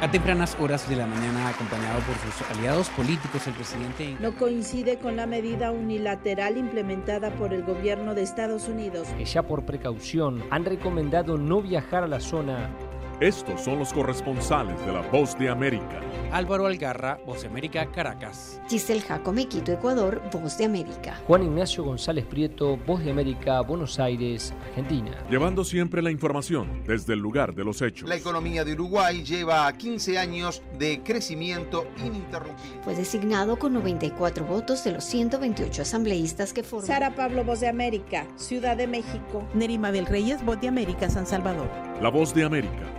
A 0.00 0.08
tempranas 0.08 0.56
horas 0.60 0.88
de 0.88 0.94
la 0.94 1.08
mañana, 1.08 1.48
acompañado 1.48 1.98
por 2.02 2.14
sus 2.18 2.48
aliados 2.56 2.88
políticos, 2.90 3.44
el 3.48 3.54
presidente... 3.54 4.16
No 4.20 4.36
coincide 4.36 4.96
con 4.98 5.16
la 5.16 5.26
medida 5.26 5.72
unilateral 5.72 6.56
implementada 6.56 7.32
por 7.32 7.52
el 7.52 7.64
gobierno 7.64 8.14
de 8.14 8.22
Estados 8.22 8.68
Unidos. 8.68 9.08
Que 9.18 9.24
ya 9.24 9.42
por 9.42 9.64
precaución 9.64 10.44
han 10.50 10.64
recomendado 10.64 11.36
no 11.36 11.62
viajar 11.62 12.04
a 12.04 12.06
la 12.06 12.20
zona 12.20 12.70
estos 13.20 13.62
son 13.62 13.80
los 13.80 13.92
corresponsales 13.92 14.78
de 14.86 14.92
La 14.92 15.00
Voz 15.00 15.36
de 15.36 15.48
América. 15.48 16.00
Álvaro 16.30 16.66
Algarra, 16.66 17.18
Voz 17.26 17.42
de 17.42 17.48
América, 17.48 17.90
Caracas. 17.90 18.60
Giselle 18.68 19.00
Jacome, 19.00 19.48
Quito, 19.48 19.72
Ecuador, 19.72 20.22
Voz 20.30 20.56
de 20.56 20.66
América. 20.66 21.20
Juan 21.26 21.42
Ignacio 21.42 21.82
González 21.82 22.24
Prieto, 22.26 22.76
Voz 22.76 23.04
de 23.04 23.10
América, 23.10 23.60
Buenos 23.62 23.98
Aires, 23.98 24.54
Argentina. 24.68 25.10
Llevando 25.28 25.64
siempre 25.64 26.00
la 26.00 26.12
información 26.12 26.84
desde 26.86 27.14
el 27.14 27.18
lugar 27.18 27.56
de 27.56 27.64
los 27.64 27.82
hechos. 27.82 28.08
La 28.08 28.14
economía 28.14 28.64
de 28.64 28.74
Uruguay 28.74 29.24
lleva 29.24 29.72
15 29.72 30.16
años 30.16 30.62
de 30.78 31.02
crecimiento 31.02 31.88
ininterrumpido. 31.98 32.82
Fue 32.84 32.94
designado 32.94 33.58
con 33.58 33.72
94 33.72 34.44
votos 34.44 34.84
de 34.84 34.92
los 34.92 35.02
128 35.02 35.82
asambleístas 35.82 36.52
que 36.52 36.62
forman. 36.62 36.86
Sara 36.86 37.16
Pablo, 37.16 37.42
Voz 37.42 37.58
de 37.58 37.66
América, 37.66 38.28
Ciudad 38.36 38.76
de 38.76 38.86
México. 38.86 39.42
Nerima 39.54 39.90
del 39.90 40.06
Reyes, 40.06 40.44
Voz 40.44 40.60
de 40.60 40.68
América, 40.68 41.10
San 41.10 41.26
Salvador. 41.26 41.68
La 42.00 42.10
Voz 42.10 42.32
de 42.32 42.44
América 42.44 42.98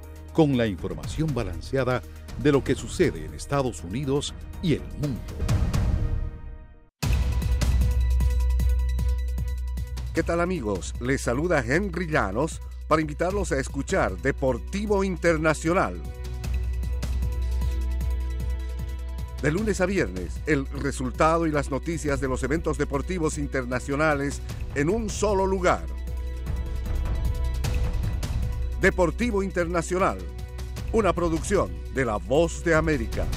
con 0.33 0.57
la 0.57 0.67
información 0.67 1.33
balanceada 1.33 2.01
de 2.41 2.51
lo 2.51 2.63
que 2.63 2.75
sucede 2.75 3.25
en 3.25 3.33
Estados 3.33 3.83
Unidos 3.83 4.33
y 4.61 4.73
el 4.73 4.83
mundo. 5.01 5.21
¿Qué 10.13 10.23
tal 10.23 10.41
amigos? 10.41 10.93
Les 10.99 11.21
saluda 11.21 11.63
Henry 11.65 12.07
Llanos 12.07 12.61
para 12.87 13.01
invitarlos 13.01 13.51
a 13.53 13.59
escuchar 13.59 14.17
Deportivo 14.17 15.03
Internacional. 15.03 16.01
De 19.41 19.51
lunes 19.51 19.81
a 19.81 19.85
viernes, 19.85 20.41
el 20.45 20.67
resultado 20.67 21.47
y 21.47 21.51
las 21.51 21.71
noticias 21.71 22.19
de 22.21 22.27
los 22.27 22.43
eventos 22.43 22.77
deportivos 22.77 23.37
internacionales 23.37 24.41
en 24.75 24.89
un 24.89 25.09
solo 25.09 25.47
lugar 25.47 25.85
Deportivo 28.81 29.43
Internacional, 29.43 30.17
una 30.91 31.13
producción 31.13 31.69
de 31.93 32.03
La 32.03 32.17
Voz 32.17 32.63
de 32.63 32.73
América. 32.73 33.27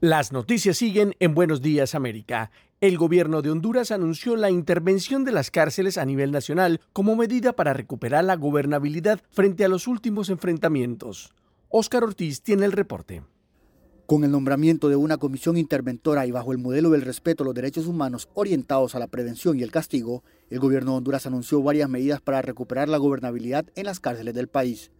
Las 0.00 0.32
noticias 0.32 0.76
siguen 0.76 1.14
en 1.20 1.36
Buenos 1.36 1.62
Días 1.62 1.94
América. 1.94 2.50
El 2.80 2.98
gobierno 2.98 3.42
de 3.42 3.52
Honduras 3.52 3.92
anunció 3.92 4.34
la 4.34 4.50
intervención 4.50 5.24
de 5.24 5.30
las 5.30 5.52
cárceles 5.52 5.98
a 5.98 6.04
nivel 6.04 6.32
nacional 6.32 6.80
como 6.92 7.14
medida 7.14 7.52
para 7.52 7.74
recuperar 7.74 8.24
la 8.24 8.34
gobernabilidad 8.34 9.20
frente 9.30 9.64
a 9.64 9.68
los 9.68 9.86
últimos 9.86 10.28
enfrentamientos. 10.28 11.32
Óscar 11.68 12.02
Ortiz 12.02 12.42
tiene 12.42 12.64
el 12.64 12.72
reporte. 12.72 13.22
Con 14.08 14.24
el 14.24 14.30
nombramiento 14.30 14.88
de 14.88 14.96
una 14.96 15.18
comisión 15.18 15.58
interventora 15.58 16.24
y 16.24 16.30
bajo 16.30 16.52
el 16.52 16.56
modelo 16.56 16.88
del 16.88 17.02
respeto 17.02 17.42
a 17.42 17.44
los 17.44 17.54
derechos 17.54 17.86
humanos 17.86 18.30
orientados 18.32 18.94
a 18.94 18.98
la 18.98 19.06
prevención 19.06 19.58
y 19.58 19.62
el 19.62 19.70
castigo, 19.70 20.24
el 20.48 20.60
gobierno 20.60 20.92
de 20.92 20.96
Honduras 20.96 21.26
anunció 21.26 21.62
varias 21.62 21.90
medidas 21.90 22.22
para 22.22 22.40
recuperar 22.40 22.88
la 22.88 22.96
gobernabilidad 22.96 23.66
en 23.74 23.84
las 23.84 24.00
cárceles 24.00 24.32
del 24.32 24.48
país. 24.48 24.90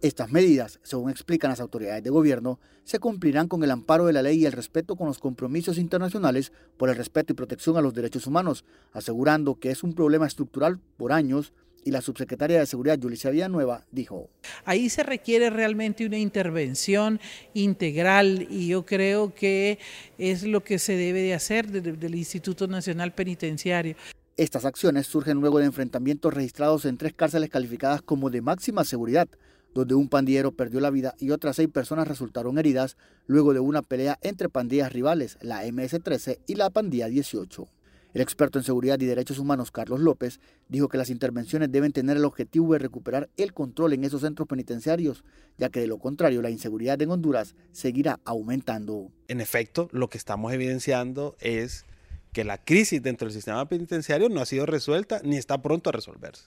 Estas 0.00 0.30
medidas, 0.30 0.78
según 0.84 1.10
explican 1.10 1.50
las 1.50 1.58
autoridades 1.58 2.04
de 2.04 2.10
gobierno, 2.10 2.60
se 2.84 3.00
cumplirán 3.00 3.48
con 3.48 3.64
el 3.64 3.70
amparo 3.72 4.06
de 4.06 4.12
la 4.12 4.22
ley 4.22 4.38
y 4.38 4.46
el 4.46 4.52
respeto 4.52 4.94
con 4.94 5.08
los 5.08 5.18
compromisos 5.18 5.76
internacionales 5.76 6.52
por 6.76 6.88
el 6.88 6.94
respeto 6.94 7.32
y 7.32 7.36
protección 7.36 7.76
a 7.76 7.80
los 7.80 7.94
derechos 7.94 8.28
humanos, 8.28 8.64
asegurando 8.92 9.56
que 9.56 9.72
es 9.72 9.82
un 9.82 9.94
problema 9.94 10.28
estructural 10.28 10.78
por 10.96 11.12
años 11.12 11.52
y 11.84 11.90
la 11.90 12.00
subsecretaria 12.00 12.60
de 12.60 12.66
Seguridad, 12.66 12.96
Yulisa 12.96 13.30
Villanueva, 13.30 13.86
dijo. 13.90 14.30
Ahí 14.64 14.88
se 14.88 15.02
requiere 15.02 15.50
realmente 15.50 16.06
una 16.06 16.18
intervención 16.18 17.18
integral 17.54 18.46
y 18.48 18.68
yo 18.68 18.86
creo 18.86 19.34
que 19.34 19.80
es 20.16 20.44
lo 20.44 20.62
que 20.62 20.78
se 20.78 20.94
debe 20.94 21.22
de 21.22 21.34
hacer 21.34 21.66
del 21.70 22.14
Instituto 22.14 22.68
Nacional 22.68 23.12
Penitenciario. 23.14 23.96
Estas 24.36 24.64
acciones 24.64 25.08
surgen 25.08 25.40
luego 25.40 25.58
de 25.58 25.64
enfrentamientos 25.64 26.32
registrados 26.32 26.84
en 26.84 26.96
tres 26.96 27.14
cárceles 27.14 27.50
calificadas 27.50 28.00
como 28.02 28.30
de 28.30 28.42
máxima 28.42 28.84
seguridad, 28.84 29.28
donde 29.74 29.94
un 29.94 30.08
pandillero 30.08 30.52
perdió 30.52 30.80
la 30.80 30.90
vida 30.90 31.14
y 31.18 31.30
otras 31.30 31.56
seis 31.56 31.68
personas 31.68 32.08
resultaron 32.08 32.58
heridas 32.58 32.96
luego 33.26 33.54
de 33.54 33.60
una 33.60 33.82
pelea 33.82 34.18
entre 34.22 34.48
pandillas 34.48 34.92
rivales, 34.92 35.38
la 35.40 35.64
MS-13 35.64 36.40
y 36.46 36.54
la 36.54 36.70
pandilla 36.70 37.08
18. 37.08 37.68
El 38.14 38.22
experto 38.22 38.58
en 38.58 38.64
seguridad 38.64 38.98
y 39.00 39.04
derechos 39.04 39.38
humanos 39.38 39.70
Carlos 39.70 40.00
López 40.00 40.40
dijo 40.68 40.88
que 40.88 40.96
las 40.96 41.10
intervenciones 41.10 41.70
deben 41.70 41.92
tener 41.92 42.16
el 42.16 42.24
objetivo 42.24 42.72
de 42.72 42.78
recuperar 42.78 43.28
el 43.36 43.52
control 43.52 43.92
en 43.92 44.04
esos 44.04 44.22
centros 44.22 44.48
penitenciarios, 44.48 45.24
ya 45.58 45.68
que 45.68 45.80
de 45.80 45.86
lo 45.86 45.98
contrario 45.98 46.40
la 46.40 46.50
inseguridad 46.50 47.00
en 47.02 47.10
Honduras 47.10 47.54
seguirá 47.70 48.18
aumentando. 48.24 49.12
En 49.28 49.40
efecto, 49.40 49.88
lo 49.92 50.08
que 50.08 50.16
estamos 50.16 50.52
evidenciando 50.52 51.36
es 51.40 51.84
que 52.32 52.44
la 52.44 52.58
crisis 52.58 53.02
dentro 53.02 53.26
del 53.26 53.34
sistema 53.34 53.68
penitenciario 53.68 54.28
no 54.28 54.40
ha 54.40 54.46
sido 54.46 54.64
resuelta 54.64 55.20
ni 55.22 55.36
está 55.36 55.60
pronto 55.60 55.90
a 55.90 55.92
resolverse. 55.92 56.44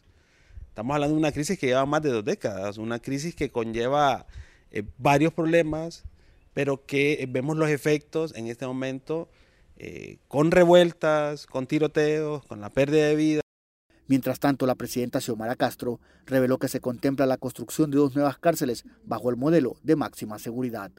Estamos 0.81 0.95
hablando 0.95 1.13
de 1.13 1.19
una 1.19 1.31
crisis 1.31 1.59
que 1.59 1.67
lleva 1.67 1.85
más 1.85 2.01
de 2.01 2.09
dos 2.09 2.25
décadas, 2.25 2.79
una 2.79 2.97
crisis 2.97 3.35
que 3.35 3.51
conlleva 3.51 4.25
eh, 4.71 4.81
varios 4.97 5.31
problemas, 5.31 6.05
pero 6.55 6.88
que 6.88 7.21
eh, 7.21 7.27
vemos 7.29 7.55
los 7.55 7.69
efectos 7.69 8.33
en 8.35 8.47
este 8.47 8.65
momento 8.65 9.29
eh, 9.77 10.17
con 10.27 10.50
revueltas, 10.50 11.45
con 11.45 11.67
tiroteos, 11.67 12.43
con 12.47 12.61
la 12.61 12.71
pérdida 12.71 13.05
de 13.05 13.15
vida. 13.15 13.41
Mientras 14.07 14.39
tanto, 14.39 14.65
la 14.65 14.73
presidenta 14.73 15.21
Xiomara 15.21 15.55
Castro 15.55 16.00
reveló 16.25 16.57
que 16.57 16.67
se 16.67 16.81
contempla 16.81 17.27
la 17.27 17.38
construcción 17.38 17.91
de 17.91 17.97
dos 17.97 18.15
nuevas 18.15 18.39
cárceles 18.39 18.83
bajo 19.03 19.29
el 19.29 19.38
modelo 19.38 19.75
de 19.83 19.95
máxima 19.95 20.39
seguridad. 20.39 20.91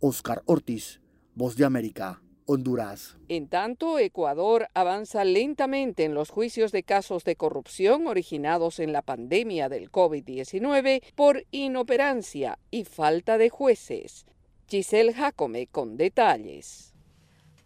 Oscar 0.00 0.40
Ortiz, 0.46 1.02
Voz 1.34 1.54
de 1.54 1.66
América. 1.66 2.22
Honduras. 2.50 3.18
En 3.28 3.46
tanto, 3.46 3.98
Ecuador 3.98 4.68
avanza 4.72 5.22
lentamente 5.22 6.04
en 6.04 6.14
los 6.14 6.30
juicios 6.30 6.72
de 6.72 6.82
casos 6.82 7.22
de 7.24 7.36
corrupción 7.36 8.06
originados 8.06 8.80
en 8.80 8.94
la 8.94 9.02
pandemia 9.02 9.68
del 9.68 9.92
COVID-19 9.92 11.02
por 11.14 11.44
inoperancia 11.50 12.58
y 12.70 12.84
falta 12.84 13.36
de 13.36 13.50
jueces. 13.50 14.24
Giselle 14.66 15.12
Jacome 15.12 15.66
con 15.66 15.98
detalles. 15.98 16.87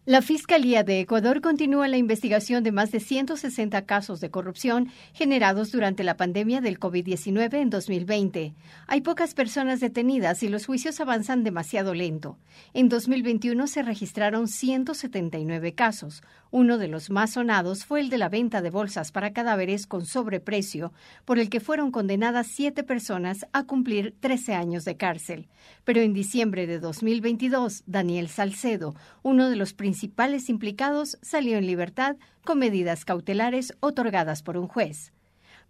La 0.04 0.20
Fiscalía 0.20 0.82
de 0.82 0.98
Ecuador 0.98 1.40
continúa 1.40 1.86
la 1.86 1.96
investigación 1.96 2.64
de 2.64 2.72
más 2.72 2.90
de 2.90 2.98
160 2.98 3.86
casos 3.86 4.20
de 4.20 4.32
corrupción 4.32 4.88
generados 5.12 5.70
durante 5.70 6.02
la 6.02 6.16
pandemia 6.16 6.60
del 6.60 6.80
COVID-19 6.80 7.54
en 7.54 7.70
2020. 7.70 8.52
Hay 8.88 9.00
pocas 9.02 9.34
personas 9.34 9.78
detenidas 9.78 10.42
y 10.42 10.48
los 10.48 10.66
juicios 10.66 10.98
avanzan 10.98 11.44
demasiado 11.44 11.94
lento. 11.94 12.36
En 12.74 12.88
2021 12.88 13.68
se 13.68 13.84
registraron 13.84 14.48
179 14.48 15.76
casos. 15.76 16.24
Uno 16.54 16.76
de 16.76 16.86
los 16.86 17.08
más 17.08 17.32
sonados 17.32 17.86
fue 17.86 18.00
el 18.00 18.10
de 18.10 18.18
la 18.18 18.28
venta 18.28 18.60
de 18.60 18.68
bolsas 18.68 19.10
para 19.10 19.32
cadáveres 19.32 19.86
con 19.86 20.04
sobreprecio, 20.04 20.92
por 21.24 21.38
el 21.38 21.48
que 21.48 21.60
fueron 21.60 21.90
condenadas 21.90 22.46
siete 22.46 22.84
personas 22.84 23.46
a 23.54 23.64
cumplir 23.64 24.14
13 24.20 24.52
años 24.52 24.84
de 24.84 24.98
cárcel. 24.98 25.48
Pero 25.84 26.02
en 26.02 26.12
diciembre 26.12 26.66
de 26.66 26.78
2022, 26.78 27.84
Daniel 27.86 28.28
Salcedo, 28.28 28.94
uno 29.22 29.48
de 29.48 29.56
los 29.56 29.72
principales 29.72 30.50
implicados, 30.50 31.16
salió 31.22 31.56
en 31.56 31.66
libertad 31.66 32.16
con 32.44 32.58
medidas 32.58 33.06
cautelares 33.06 33.74
otorgadas 33.80 34.42
por 34.42 34.58
un 34.58 34.68
juez. 34.68 35.14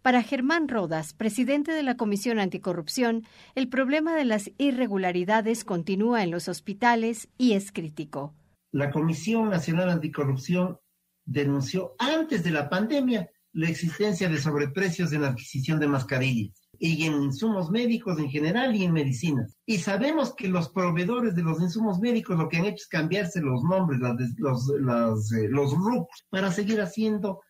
Para 0.03 0.25
Germán 0.25 0.67
Rodas, 0.67 1.15
presidente 1.15 1.71
de 1.71 1.85
la 1.85 1.97
Comisión 1.97 2.41
Anticorrupción, 2.41 3.25
el 3.55 3.69
problema 3.69 4.17
de 4.17 4.25
las 4.25 4.51
irregularidades 4.59 5.63
continúa 5.63 6.25
en 6.25 6.33
los 6.33 6.49
hospitales 6.49 7.29
y 7.39 7.53
es 7.53 7.71
crítico 7.71 8.35
la 8.73 8.91
Comisión 8.91 9.51
Nacional 9.51 9.91
Anticorrupción 9.91 10.79
denunció 11.25 11.95
antes 11.99 12.43
de 12.43 12.51
la 12.51 12.69
pandemia 12.69 13.31
la 13.53 13.69
existencia 13.69 14.29
de 14.29 14.39
sobreprecios 14.39 15.13
en 15.13 15.23
la 15.23 15.29
adquisición 15.29 15.79
de 15.79 15.87
mascarillas 15.87 16.63
y 16.79 17.05
en 17.05 17.23
insumos 17.23 17.71
médicos 17.71 18.19
en 18.19 18.31
general 18.31 18.75
y 18.75 18.85
en 18.85 18.93
medicinas. 18.93 19.57
Y 19.67 19.79
sabemos 19.79 20.35
que 20.35 20.49
los 20.49 20.71
proveedores 20.71 21.35
de 21.35 21.43
los 21.43 21.61
insumos 21.61 22.01
médicos 22.01 22.39
lo 22.39 22.49
que 22.49 22.57
han 22.57 22.65
hecho 22.65 22.83
es 22.83 22.89
cambiarse 22.89 23.41
los 23.41 23.63
nombres, 23.63 24.01
los, 24.39 24.67
los, 24.81 25.33
eh, 25.33 25.49
los 25.49 25.75
para 26.31 26.51
seguir 26.51 26.81
haciendo 26.81 27.43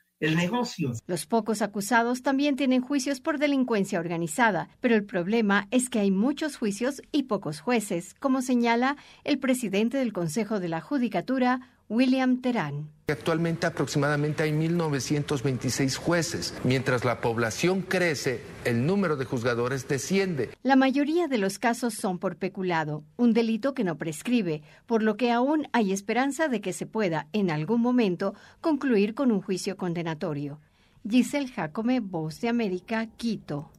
Los 1.07 1.27
pocos 1.27 1.63
acusados 1.63 2.23
también 2.23 2.55
tienen 2.55 2.81
juicios 2.81 3.21
por 3.21 3.39
delincuencia 3.39 3.99
organizada, 3.99 4.69
pero 4.81 4.95
el 4.95 5.05
problema 5.05 5.67
es 5.73 5.91
que 5.91 5.99
hay 5.99 6.13
muchos 6.13 6.57
juicios 6.57 7.03
y 7.11 7.25
pocos 7.25 7.61
jueces, 7.61 8.15
como 8.15 8.41
señala 8.41 8.97
el 9.25 9.39
presidente 9.39 9.99
del 9.99 10.13
Consejo 10.13 10.61
de 10.61 10.69
la 10.69 10.81
Judicatura, 10.81 11.73
William 11.93 12.41
Terán. 12.41 12.89
Actualmente 13.07 13.67
aproximadamente 13.67 14.45
hay 14.45 14.53
1.926 14.53 15.97
jueces. 15.97 16.55
Mientras 16.65 17.05
la 17.05 17.21
población 17.21 17.83
crece, 17.83 18.41
el 18.65 18.87
número 18.87 19.17
de 19.17 19.27
juzgadores 19.27 19.87
desciende. 19.87 20.49
La 20.63 20.75
mayoría 20.75 21.29
de 21.29 21.37
los 21.37 21.59
casos 21.59 21.93
son 21.93 22.19
por 22.19 22.37
peculado, 22.37 23.05
un 23.19 23.35
delito 23.35 23.75
que 23.75 23.85
no 23.85 23.99
prescribe, 23.99 24.63
por 24.87 25.03
lo 25.03 25.19
que 25.19 25.33
aún 25.33 25.69
hay 25.75 25.93
esperanza 25.93 26.49
de 26.49 26.63
que 26.63 26.73
se 26.73 26.87
pueda, 26.87 27.29
en 27.35 27.51
algún 27.51 27.83
momento, 27.83 28.35
concluir 28.63 29.15
con 29.15 29.31
un 29.31 29.43
juicio 29.43 29.77
condenatorio. 29.77 30.61
Giselle 31.07 31.49
Jacome, 31.49 32.01
Voz 32.01 32.41
de 32.41 32.49
América, 32.49 33.07
Quito. 33.19 33.71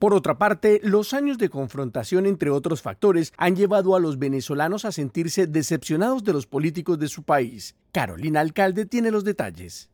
Por 0.00 0.14
otra 0.14 0.38
parte, 0.38 0.80
los 0.82 1.12
años 1.12 1.36
de 1.36 1.50
confrontación 1.50 2.24
entre 2.24 2.48
otros 2.48 2.80
factores 2.80 3.34
han 3.36 3.54
llevado 3.54 3.94
a 3.94 4.00
los 4.00 4.18
venezolanos 4.18 4.86
a 4.86 4.92
sentirse 4.92 5.46
decepcionados 5.46 6.24
de 6.24 6.32
los 6.32 6.46
políticos 6.46 6.98
de 6.98 7.08
su 7.08 7.22
país. 7.22 7.76
Carolina 7.92 8.40
Alcalde 8.40 8.86
tiene 8.86 9.10
los 9.10 9.24
detalles. 9.24 9.90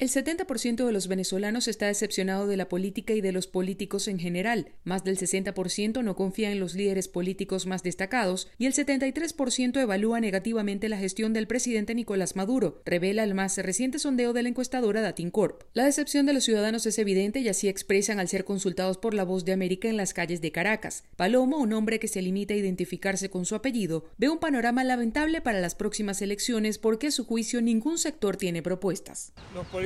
El 0.00 0.08
70% 0.08 0.86
de 0.86 0.92
los 0.92 1.08
venezolanos 1.08 1.68
está 1.68 1.88
decepcionado 1.88 2.46
de 2.46 2.56
la 2.56 2.70
política 2.70 3.12
y 3.12 3.20
de 3.20 3.32
los 3.32 3.46
políticos 3.46 4.08
en 4.08 4.18
general. 4.18 4.72
Más 4.82 5.04
del 5.04 5.18
60% 5.18 6.02
no 6.02 6.16
confía 6.16 6.50
en 6.50 6.58
los 6.58 6.74
líderes 6.74 7.06
políticos 7.06 7.66
más 7.66 7.82
destacados 7.82 8.48
y 8.56 8.64
el 8.64 8.72
73% 8.72 9.78
evalúa 9.78 10.18
negativamente 10.20 10.88
la 10.88 10.96
gestión 10.96 11.34
del 11.34 11.46
presidente 11.46 11.94
Nicolás 11.94 12.34
Maduro, 12.34 12.80
revela 12.86 13.24
el 13.24 13.34
más 13.34 13.58
reciente 13.58 13.98
sondeo 13.98 14.32
de 14.32 14.42
la 14.42 14.48
encuestadora 14.48 15.02
Datincorp. 15.02 15.64
La 15.74 15.84
decepción 15.84 16.24
de 16.24 16.32
los 16.32 16.44
ciudadanos 16.44 16.86
es 16.86 16.98
evidente 16.98 17.40
y 17.40 17.50
así 17.50 17.68
expresan 17.68 18.20
al 18.20 18.28
ser 18.28 18.46
consultados 18.46 18.96
por 18.96 19.12
la 19.12 19.24
voz 19.24 19.44
de 19.44 19.52
América 19.52 19.88
en 19.88 19.98
las 19.98 20.14
calles 20.14 20.40
de 20.40 20.50
Caracas. 20.50 21.04
Palomo, 21.16 21.58
un 21.58 21.74
hombre 21.74 22.00
que 22.00 22.08
se 22.08 22.22
limita 22.22 22.54
a 22.54 22.56
identificarse 22.56 23.28
con 23.28 23.44
su 23.44 23.54
apellido, 23.54 24.06
ve 24.16 24.30
un 24.30 24.38
panorama 24.38 24.82
lamentable 24.82 25.42
para 25.42 25.60
las 25.60 25.74
próximas 25.74 26.22
elecciones 26.22 26.78
porque 26.78 27.08
a 27.08 27.10
su 27.10 27.26
juicio 27.26 27.60
ningún 27.60 27.98
sector 27.98 28.38
tiene 28.38 28.62
propuestas 28.62 29.34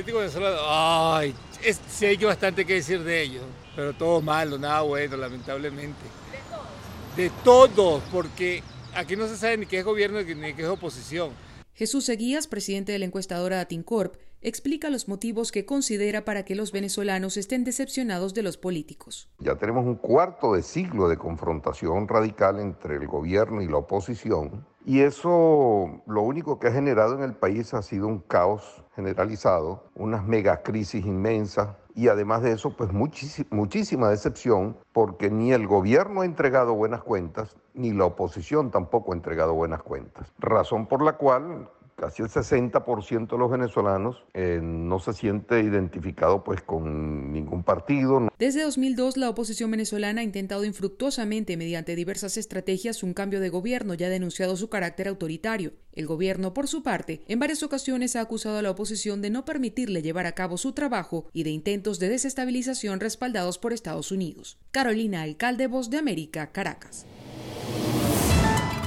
políticos 0.05 0.61
ay, 0.67 1.33
es, 1.63 1.81
sí 1.87 2.05
hay 2.05 2.17
bastante 2.17 2.65
que 2.65 2.75
decir 2.75 3.03
de 3.03 3.21
ellos, 3.23 3.43
pero 3.75 3.93
todo 3.93 4.21
malo, 4.21 4.57
nada 4.57 4.81
bueno, 4.81 5.17
lamentablemente. 5.17 6.03
¿De 6.31 6.39
todos? 6.49 7.15
De 7.15 7.31
todos, 7.43 8.03
porque 8.11 8.63
aquí 8.93 9.15
no 9.15 9.27
se 9.27 9.37
sabe 9.37 9.57
ni 9.57 9.65
qué 9.65 9.79
es 9.79 9.85
gobierno 9.85 10.21
ni 10.21 10.53
qué 10.53 10.61
es 10.61 10.67
oposición. 10.67 11.31
Jesús 11.73 12.05
Seguías, 12.05 12.47
presidente 12.47 12.91
de 12.91 12.99
la 12.99 13.05
encuestadora 13.05 13.59
Atincorp, 13.59 14.15
explica 14.41 14.89
los 14.89 15.07
motivos 15.07 15.51
que 15.51 15.65
considera 15.65 16.23
para 16.23 16.45
que 16.45 16.55
los 16.55 16.71
venezolanos 16.71 17.35
estén 17.35 17.63
decepcionados 17.63 18.33
de 18.33 18.43
los 18.43 18.57
políticos. 18.57 19.27
Ya 19.39 19.55
tenemos 19.55 19.85
un 19.85 19.95
cuarto 19.95 20.53
de 20.53 20.61
siglo 20.61 21.09
de 21.09 21.17
confrontación 21.17 22.07
radical 22.07 22.59
entre 22.59 22.95
el 22.95 23.07
gobierno 23.07 23.61
y 23.61 23.67
la 23.67 23.77
oposición 23.77 24.65
y 24.85 25.01
eso 25.01 26.01
lo 26.05 26.21
único 26.21 26.59
que 26.59 26.67
ha 26.67 26.71
generado 26.71 27.15
en 27.15 27.23
el 27.23 27.33
país 27.33 27.73
ha 27.73 27.81
sido 27.81 28.07
un 28.07 28.19
caos 28.19 28.83
generalizado, 28.95 29.83
unas 29.95 30.23
megacrisis 30.23 31.05
inmensas 31.05 31.69
y 31.95 32.07
además 32.09 32.43
de 32.43 32.51
eso, 32.51 32.75
pues 32.75 32.91
muchísima 32.91 34.09
decepción 34.09 34.77
porque 34.93 35.31
ni 35.31 35.53
el 35.53 35.65
gobierno 35.65 36.21
ha 36.21 36.25
entregado 36.25 36.75
buenas 36.75 37.01
cuentas, 37.01 37.55
ni 37.73 37.93
la 37.93 38.05
oposición 38.05 38.69
tampoco 38.69 39.11
ha 39.11 39.15
entregado 39.15 39.53
buenas 39.53 39.81
cuentas. 39.81 40.31
Razón 40.37 40.87
por 40.87 41.01
la 41.01 41.13
cual 41.13 41.69
casi 41.95 42.21
el 42.21 42.29
60% 42.29 43.27
de 43.27 43.37
los 43.37 43.49
venezolanos 43.49 44.23
eh, 44.33 44.59
no 44.61 44.99
se 44.99 45.13
siente 45.13 45.61
identificado 45.61 46.43
pues 46.43 46.61
con 46.61 47.31
ningún 47.31 47.63
partido. 47.63 48.27
Desde 48.37 48.63
2002 48.63 49.17
la 49.17 49.29
oposición 49.29 49.71
venezolana 49.71 50.21
ha 50.21 50.23
intentado 50.23 50.65
infructuosamente 50.65 51.57
mediante 51.57 51.95
diversas 51.95 52.37
estrategias 52.37 53.03
un 53.03 53.13
cambio 53.13 53.39
de 53.39 53.49
gobierno 53.49 53.93
y 53.93 54.03
ha 54.03 54.09
denunciado 54.09 54.57
su 54.57 54.69
carácter 54.69 55.07
autoritario. 55.07 55.73
El 55.93 56.07
gobierno, 56.07 56.53
por 56.53 56.67
su 56.67 56.83
parte, 56.83 57.23
en 57.27 57.39
varias 57.39 57.63
ocasiones 57.63 58.15
ha 58.15 58.21
acusado 58.21 58.57
a 58.57 58.61
la 58.61 58.71
oposición 58.71 59.21
de 59.21 59.29
no 59.29 59.45
permitirle 59.45 60.01
llevar 60.01 60.25
a 60.25 60.33
cabo 60.33 60.57
su 60.57 60.73
trabajo 60.73 61.27
y 61.31 61.43
de 61.43 61.51
intentos 61.51 61.99
de 61.99 62.09
desestabilización 62.09 62.99
respaldados 62.99 63.57
por 63.57 63.71
Estados 63.71 64.11
Unidos. 64.11 64.57
Carolina 64.71 65.21
Alcalde, 65.21 65.67
Voz 65.67 65.89
de 65.89 65.97
América, 65.97 66.51
Caracas. 66.51 67.05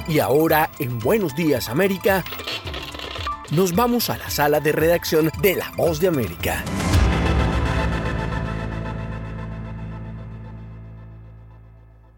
Y 0.08 0.20
ahora, 0.20 0.70
en 0.78 0.98
Buenos 0.98 1.36
Días 1.36 1.68
América, 1.68 2.24
nos 3.50 3.74
vamos 3.74 4.10
a 4.10 4.18
la 4.18 4.28
sala 4.28 4.60
de 4.60 4.72
redacción 4.72 5.30
de 5.40 5.56
La 5.56 5.70
Voz 5.76 6.00
de 6.00 6.08
América. 6.08 6.64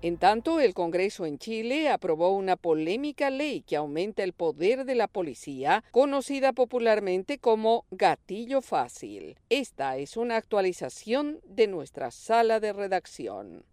En 0.03 0.16
tanto, 0.16 0.61
el 0.61 0.73
Congreso 0.73 1.27
en 1.27 1.38
Chile 1.38 1.90
aprobó 1.90 2.31
una 2.31 2.57
polémica 2.57 3.29
ley 3.29 3.61
que 3.61 3.77
aumenta 3.77 4.23
el 4.23 4.33
poder 4.33 4.87
de 4.87 4.95
la 4.95 5.09
policía, 5.09 5.85
conocida 5.90 6.55
popularmente 6.55 7.38
como 7.38 7.85
gatillo 7.90 8.62
fácil. 8.62 9.37
Esta 9.51 9.99
es 9.99 10.16
una 10.16 10.37
actualización 10.37 11.40
de 11.45 11.66
nuestra 11.66 12.11
sala 12.11 12.61
de 12.61 12.73
redacción. 12.73 13.69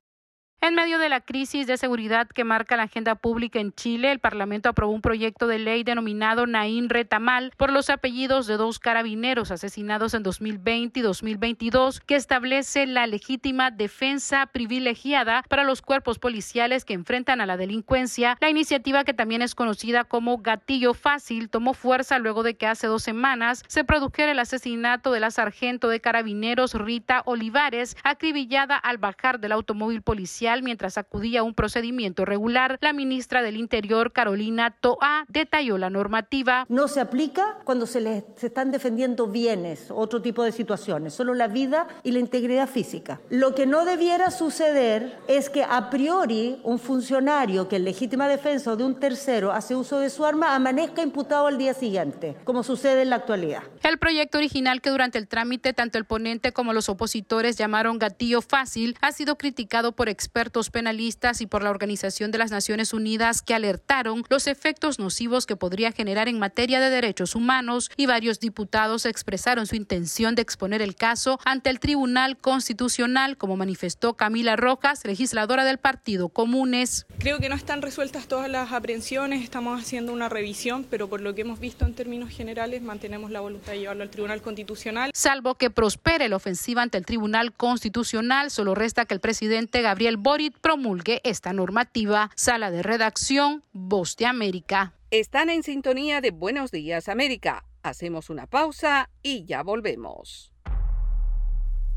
En 0.67 0.75
medio 0.75 0.99
de 0.99 1.07
la 1.07 1.21
crisis 1.21 1.65
de 1.65 1.77
seguridad 1.77 2.27
que 2.27 2.43
marca 2.43 2.75
la 2.75 2.83
agenda 2.83 3.15
pública 3.15 3.57
en 3.57 3.71
Chile, 3.71 4.11
el 4.11 4.19
Parlamento 4.19 4.67
aprobó 4.67 4.91
un 4.91 5.01
proyecto 5.01 5.47
de 5.47 5.59
ley 5.59 5.85
denominado 5.85 6.45
Naín 6.45 6.89
Retamal 6.89 7.53
por 7.55 7.71
los 7.71 7.89
apellidos 7.89 8.47
de 8.47 8.57
dos 8.57 8.77
carabineros 8.77 9.49
asesinados 9.51 10.13
en 10.13 10.23
2020 10.23 10.99
y 10.99 11.03
2022 11.03 12.01
que 12.01 12.17
establece 12.17 12.85
la 12.85 13.07
legítima 13.07 13.71
defensa 13.71 14.45
privilegiada 14.47 15.41
para 15.47 15.63
los 15.63 15.81
cuerpos 15.81 16.19
policiales 16.19 16.83
que 16.83 16.95
enfrentan 16.95 17.39
a 17.39 17.45
la 17.45 17.55
delincuencia. 17.55 18.37
La 18.41 18.49
iniciativa, 18.49 19.05
que 19.05 19.13
también 19.13 19.41
es 19.41 19.55
conocida 19.55 20.03
como 20.03 20.39
Gatillo 20.39 20.93
Fácil, 20.93 21.49
tomó 21.49 21.75
fuerza 21.75 22.19
luego 22.19 22.43
de 22.43 22.57
que 22.57 22.67
hace 22.67 22.87
dos 22.87 23.03
semanas 23.03 23.63
se 23.69 23.85
produjera 23.85 24.33
el 24.33 24.39
asesinato 24.39 25.13
de 25.13 25.21
la 25.21 25.31
sargento 25.31 25.87
de 25.87 26.01
carabineros 26.01 26.73
Rita 26.73 27.21
Olivares, 27.23 27.95
acribillada 28.03 28.75
al 28.75 28.97
bajar 28.97 29.39
del 29.39 29.53
automóvil 29.53 30.01
policial 30.01 30.56
mientras 30.61 30.97
acudía 30.97 31.41
a 31.41 31.43
un 31.43 31.53
procedimiento 31.53 32.25
regular. 32.25 32.77
La 32.81 32.93
ministra 32.93 33.41
del 33.41 33.57
Interior, 33.57 34.11
Carolina 34.11 34.71
Toa, 34.71 35.25
detalló 35.27 35.77
la 35.77 35.89
normativa. 35.89 36.65
No 36.69 36.87
se 36.87 37.01
aplica 37.01 37.57
cuando 37.63 37.85
se 37.85 38.01
les 38.01 38.23
están 38.41 38.71
defendiendo 38.71 39.27
bienes, 39.27 39.91
otro 39.91 40.21
tipo 40.21 40.43
de 40.43 40.51
situaciones, 40.51 41.13
solo 41.13 41.33
la 41.33 41.47
vida 41.47 41.87
y 42.03 42.11
la 42.11 42.19
integridad 42.19 42.67
física. 42.67 43.19
Lo 43.29 43.55
que 43.55 43.65
no 43.65 43.85
debiera 43.85 44.31
suceder 44.31 45.17
es 45.27 45.49
que 45.49 45.63
a 45.63 45.89
priori 45.89 46.59
un 46.63 46.79
funcionario 46.79 47.67
que 47.67 47.77
en 47.77 47.85
legítima 47.85 48.27
defensa 48.27 48.75
de 48.75 48.83
un 48.83 48.95
tercero 48.95 49.51
hace 49.51 49.75
uso 49.75 49.99
de 49.99 50.09
su 50.09 50.25
arma 50.25 50.55
amanezca 50.55 51.01
imputado 51.01 51.47
al 51.47 51.57
día 51.57 51.73
siguiente, 51.73 52.35
como 52.43 52.63
sucede 52.63 53.01
en 53.01 53.09
la 53.09 53.17
actualidad. 53.17 53.63
El 53.87 53.99
proyecto 53.99 54.37
original 54.37 54.81
que 54.81 54.89
durante 54.89 55.17
el 55.17 55.29
trámite 55.29 55.71
tanto 55.71 55.97
el 55.97 56.03
ponente 56.03 56.51
como 56.51 56.73
los 56.73 56.89
opositores 56.89 57.55
llamaron 57.55 57.99
gatillo 57.99 58.41
fácil 58.41 58.97
ha 58.99 59.13
sido 59.13 59.37
criticado 59.37 59.93
por 59.93 60.09
expertos 60.09 60.69
penalistas 60.69 61.39
y 61.39 61.47
por 61.47 61.63
la 61.63 61.69
Organización 61.69 62.29
de 62.31 62.37
las 62.37 62.51
Naciones 62.51 62.91
Unidas 62.91 63.41
que 63.41 63.53
alertaron 63.53 64.25
los 64.27 64.47
efectos 64.47 64.99
nocivos 64.99 65.45
que 65.45 65.55
podría 65.55 65.93
generar 65.93 66.27
en 66.27 66.37
materia 66.37 66.81
de 66.81 66.89
derechos 66.89 67.33
humanos 67.33 67.89
y 67.95 68.07
varios 68.07 68.41
diputados 68.41 69.05
expresaron 69.05 69.67
su 69.67 69.77
intención 69.77 70.35
de 70.35 70.41
exponer 70.41 70.81
el 70.81 70.97
caso 70.97 71.39
ante 71.45 71.69
el 71.69 71.79
Tribunal 71.79 72.37
Constitucional, 72.37 73.37
como 73.37 73.55
manifestó 73.55 74.15
Camila 74.15 74.57
Rojas, 74.57 75.05
legisladora 75.05 75.63
del 75.63 75.77
Partido 75.77 76.27
Comunes. 76.27 77.05
Creo 77.19 77.39
que 77.39 77.47
no 77.47 77.55
están 77.55 77.81
resueltas 77.81 78.27
todas 78.27 78.49
las 78.49 78.73
aprehensiones, 78.73 79.43
estamos 79.43 79.79
haciendo 79.79 80.11
una 80.11 80.27
revisión, 80.27 80.85
pero 80.89 81.07
por 81.07 81.21
lo 81.21 81.33
que 81.33 81.43
hemos 81.43 81.61
visto 81.61 81.85
en 81.85 81.93
términos 81.93 82.31
generales 82.31 82.81
mantenemos 82.81 83.31
la 83.31 83.39
voluntad 83.39 83.76
de 83.77 83.81
llevarlo 83.81 84.03
al 84.03 84.09
Tribunal 84.09 84.41
Constitucional. 84.41 85.11
Salvo 85.13 85.55
que 85.55 85.69
prospere 85.69 86.29
la 86.29 86.35
ofensiva 86.35 86.81
ante 86.81 86.97
el 86.97 87.05
Tribunal 87.05 87.53
Constitucional, 87.53 88.51
solo 88.51 88.75
resta 88.75 89.05
que 89.05 89.13
el 89.13 89.19
presidente 89.19 89.81
Gabriel 89.81 90.17
Borit 90.17 90.57
promulgue 90.59 91.21
esta 91.23 91.53
normativa. 91.53 92.31
Sala 92.35 92.71
de 92.71 92.83
redacción, 92.83 93.63
Voz 93.73 94.15
de 94.17 94.25
América. 94.25 94.93
Están 95.11 95.49
en 95.49 95.63
sintonía 95.63 96.19
de 96.19 96.31
Buenos 96.31 96.71
Días 96.71 97.07
América. 97.07 97.63
Hacemos 97.83 98.29
una 98.29 98.47
pausa 98.47 99.09
y 99.23 99.45
ya 99.45 99.63
volvemos. 99.63 100.51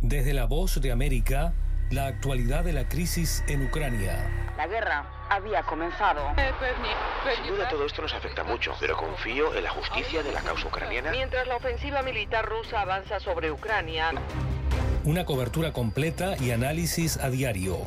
Desde 0.01 0.33
la 0.33 0.47
Voz 0.47 0.81
de 0.81 0.93
América, 0.93 1.53
la 1.90 2.07
actualidad 2.07 2.64
de 2.64 2.72
la 2.72 2.88
crisis 2.88 3.42
en 3.48 3.64
Ucrania. 3.64 4.16
La 4.57 4.66
guerra 4.68 5.26
había 5.29 5.62
comenzado. 5.64 6.22
Sin 7.37 7.46
duda 7.46 7.68
todo 7.68 7.85
esto 7.85 8.03
nos 8.03 8.14
afecta 8.14 8.44
mucho, 8.44 8.74
pero 8.79 8.96
confío 8.96 9.55
en 9.55 9.64
la 9.64 9.70
justicia 9.70 10.22
de 10.22 10.33
la 10.33 10.40
causa 10.40 10.68
ucraniana. 10.68 11.11
Mientras 11.11 11.48
la 11.48 11.57
ofensiva 11.57 12.03
militar 12.03 12.46
rusa 12.46 12.81
avanza 12.81 13.18
sobre 13.18 13.50
Ucrania, 13.50 14.12
una 15.05 15.24
cobertura 15.24 15.72
completa 15.72 16.37
y 16.40 16.53
análisis 16.53 17.16
a 17.16 17.29
diario. 17.31 17.79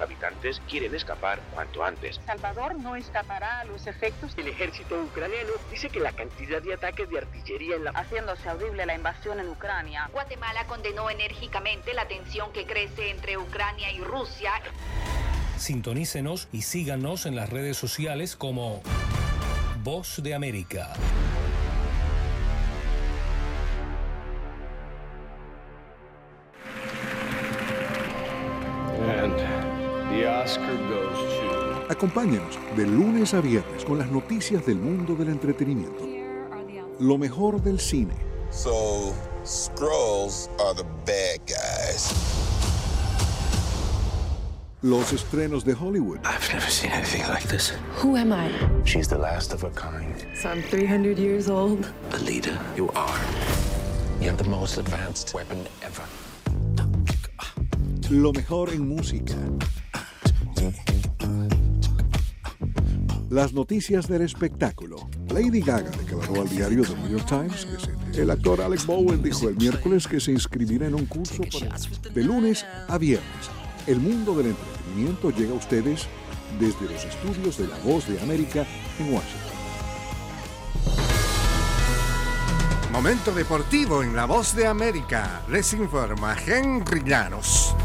Sus 0.00 0.06
habitantes 0.06 0.62
quieren 0.66 0.94
escapar 0.94 1.40
cuanto 1.52 1.84
antes. 1.84 2.18
Salvador 2.24 2.74
no 2.76 2.96
escapará 2.96 3.60
a 3.60 3.64
los 3.64 3.86
efectos. 3.86 4.32
El 4.38 4.48
ejército 4.48 4.98
ucraniano 5.02 5.50
dice 5.70 5.90
que 5.90 6.00
la 6.00 6.12
cantidad 6.12 6.62
de 6.62 6.72
ataques 6.72 7.10
de 7.10 7.18
artillería 7.18 7.76
en 7.76 7.84
la... 7.84 7.90
Haciéndose 7.90 8.48
audible 8.48 8.86
la 8.86 8.94
invasión 8.94 9.40
en 9.40 9.48
Ucrania. 9.50 10.08
Guatemala 10.10 10.66
condenó 10.66 11.10
enérgicamente 11.10 11.92
la 11.92 12.08
tensión 12.08 12.50
que 12.52 12.64
crece 12.64 13.10
entre 13.10 13.36
Ucrania 13.36 13.92
y 13.92 14.00
Rusia. 14.00 14.52
Sintonícenos 15.58 16.48
y 16.50 16.62
síganos 16.62 17.26
en 17.26 17.36
las 17.36 17.50
redes 17.50 17.76
sociales 17.76 18.36
como 18.36 18.82
Voz 19.82 20.22
de 20.22 20.34
América. 20.34 20.94
Acompáñenos 31.90 32.58
de 32.76 32.86
lunes 32.86 33.34
a 33.34 33.40
viernes 33.40 33.84
con 33.84 33.98
las 33.98 34.10
noticias 34.10 34.64
del 34.64 34.76
mundo 34.76 35.14
del 35.14 35.28
entretenimiento. 35.28 36.06
Lo 36.98 37.18
mejor 37.18 37.62
del 37.62 37.78
cine. 37.78 38.14
So, 38.50 39.12
Scrolls 39.44 40.48
are 40.60 40.74
the 40.74 40.84
bad 41.04 41.40
guys. 41.46 42.12
Los 44.82 45.12
estrenos 45.12 45.64
de 45.64 45.74
Hollywood. 45.74 46.20
I've 46.24 46.50
never 46.54 46.70
seen 46.70 46.90
anything 46.90 47.22
like 47.28 47.46
this. 47.48 47.74
Who 48.02 48.16
am 48.16 48.32
I? 48.32 48.50
She's 48.84 49.08
the 49.08 49.18
last 49.18 49.52
of 49.52 49.60
her 49.60 49.70
kind. 49.70 50.14
So 50.34 50.48
I'm 50.48 50.62
300 50.62 51.18
years 51.18 51.50
old. 51.50 51.92
The 52.10 52.18
leader 52.24 52.58
you 52.76 52.88
are. 52.94 53.20
You 54.20 54.30
have 54.30 54.38
the 54.38 54.48
most 54.48 54.78
advanced 54.78 55.34
weapon 55.34 55.66
ever. 55.82 56.04
Lo 58.10 58.32
mejor 58.32 58.70
en 58.70 58.88
música. 58.88 59.36
Las 63.30 63.52
noticias 63.52 64.08
del 64.08 64.22
espectáculo. 64.22 65.08
Lady 65.32 65.60
Gaga 65.60 65.90
declaró 65.90 66.42
al 66.42 66.48
diario 66.48 66.82
The 66.82 66.96
New 66.96 67.10
York 67.10 67.26
Times 67.28 67.64
que 68.12 68.22
el 68.22 68.30
actor 68.32 68.60
Alex 68.60 68.84
Bowen 68.84 69.22
dijo 69.22 69.48
el 69.48 69.54
miércoles 69.54 70.08
que 70.08 70.18
se 70.18 70.32
inscribirá 70.32 70.88
en 70.88 70.96
un 70.96 71.06
curso 71.06 71.44
para... 71.44 71.76
de 72.12 72.24
lunes 72.24 72.66
a 72.88 72.98
viernes. 72.98 73.50
El 73.86 74.00
mundo 74.00 74.34
del 74.34 74.46
entretenimiento 74.48 75.30
llega 75.30 75.52
a 75.52 75.54
ustedes 75.54 76.08
desde 76.58 76.92
los 76.92 77.04
estudios 77.04 77.56
de 77.56 77.68
La 77.68 77.78
Voz 77.84 78.08
de 78.08 78.20
América 78.20 78.66
en 78.98 79.14
Washington. 79.14 79.52
Momento 82.90 83.32
deportivo 83.32 84.02
en 84.02 84.16
La 84.16 84.24
Voz 84.24 84.56
de 84.56 84.66
América. 84.66 85.42
Les 85.48 85.72
informa 85.72 86.36
Henry 86.44 87.04
Llanos. 87.04 87.76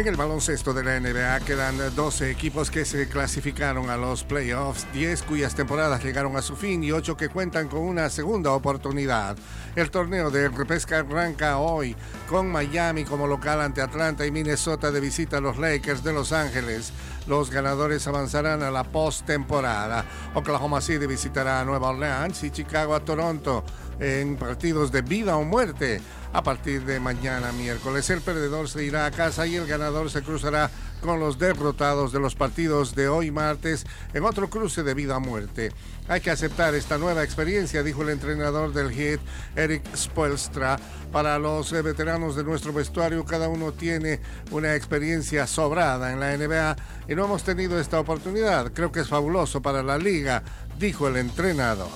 En 0.00 0.08
el 0.08 0.16
baloncesto 0.16 0.72
de 0.72 0.82
la 0.82 0.98
NBA 0.98 1.40
quedan 1.40 1.76
12 1.94 2.30
equipos 2.30 2.70
que 2.70 2.86
se 2.86 3.06
clasificaron 3.06 3.90
a 3.90 3.98
los 3.98 4.24
playoffs, 4.24 4.86
10 4.94 5.24
cuyas 5.24 5.54
temporadas 5.54 6.02
llegaron 6.02 6.38
a 6.38 6.42
su 6.42 6.56
fin 6.56 6.82
y 6.82 6.90
8 6.90 7.18
que 7.18 7.28
cuentan 7.28 7.68
con 7.68 7.80
una 7.80 8.08
segunda 8.08 8.52
oportunidad. 8.52 9.36
El 9.76 9.90
torneo 9.90 10.30
de 10.30 10.48
repesca 10.48 11.00
arranca 11.00 11.58
hoy 11.58 11.94
con 12.30 12.50
Miami 12.50 13.04
como 13.04 13.26
local 13.26 13.60
ante 13.60 13.82
Atlanta 13.82 14.24
y 14.24 14.30
Minnesota 14.30 14.90
de 14.90 15.00
visita 15.00 15.36
a 15.36 15.42
los 15.42 15.58
Lakers 15.58 16.02
de 16.02 16.14
Los 16.14 16.32
Ángeles. 16.32 16.94
Los 17.26 17.50
ganadores 17.50 18.06
avanzarán 18.06 18.62
a 18.62 18.70
la 18.70 18.84
postemporada. 18.84 20.06
Oklahoma 20.32 20.80
City 20.80 21.04
visitará 21.04 21.60
a 21.60 21.64
Nueva 21.66 21.90
Orleans 21.90 22.42
y 22.42 22.50
Chicago 22.50 22.94
a 22.94 23.00
Toronto 23.00 23.64
en 24.00 24.36
partidos 24.36 24.90
de 24.90 25.02
vida 25.02 25.36
o 25.36 25.44
muerte. 25.44 26.00
A 26.32 26.42
partir 26.42 26.84
de 26.84 27.00
mañana 27.00 27.52
miércoles. 27.52 28.08
El 28.10 28.20
perdedor 28.20 28.68
se 28.68 28.84
irá 28.84 29.06
a 29.06 29.10
casa 29.10 29.46
y 29.46 29.56
el 29.56 29.66
ganador 29.66 30.10
se 30.10 30.22
cruzará 30.22 30.70
con 31.00 31.18
los 31.18 31.38
derrotados 31.38 32.12
de 32.12 32.20
los 32.20 32.34
partidos 32.34 32.94
de 32.94 33.08
hoy 33.08 33.30
martes 33.30 33.86
en 34.12 34.24
otro 34.24 34.50
cruce 34.50 34.82
de 34.82 34.94
vida 34.94 35.16
a 35.16 35.18
muerte. 35.18 35.72
Hay 36.08 36.20
que 36.20 36.30
aceptar 36.30 36.74
esta 36.74 36.98
nueva 36.98 37.24
experiencia, 37.24 37.82
dijo 37.82 38.02
el 38.02 38.10
entrenador 38.10 38.72
del 38.72 38.92
Heat, 38.92 39.20
Eric 39.56 39.82
Spoelstra. 39.96 40.78
Para 41.12 41.38
los 41.38 41.72
eh, 41.72 41.82
veteranos 41.82 42.36
de 42.36 42.44
nuestro 42.44 42.72
vestuario, 42.72 43.24
cada 43.24 43.48
uno 43.48 43.72
tiene 43.72 44.20
una 44.50 44.74
experiencia 44.74 45.46
sobrada 45.46 46.12
en 46.12 46.20
la 46.20 46.36
NBA 46.36 46.76
y 47.08 47.14
no 47.14 47.24
hemos 47.24 47.42
tenido 47.42 47.80
esta 47.80 47.98
oportunidad. 47.98 48.72
Creo 48.72 48.92
que 48.92 49.00
es 49.00 49.08
fabuloso 49.08 49.60
para 49.60 49.82
la 49.82 49.98
liga, 49.98 50.42
dijo 50.78 51.08
el 51.08 51.16
entrenador. 51.16 51.88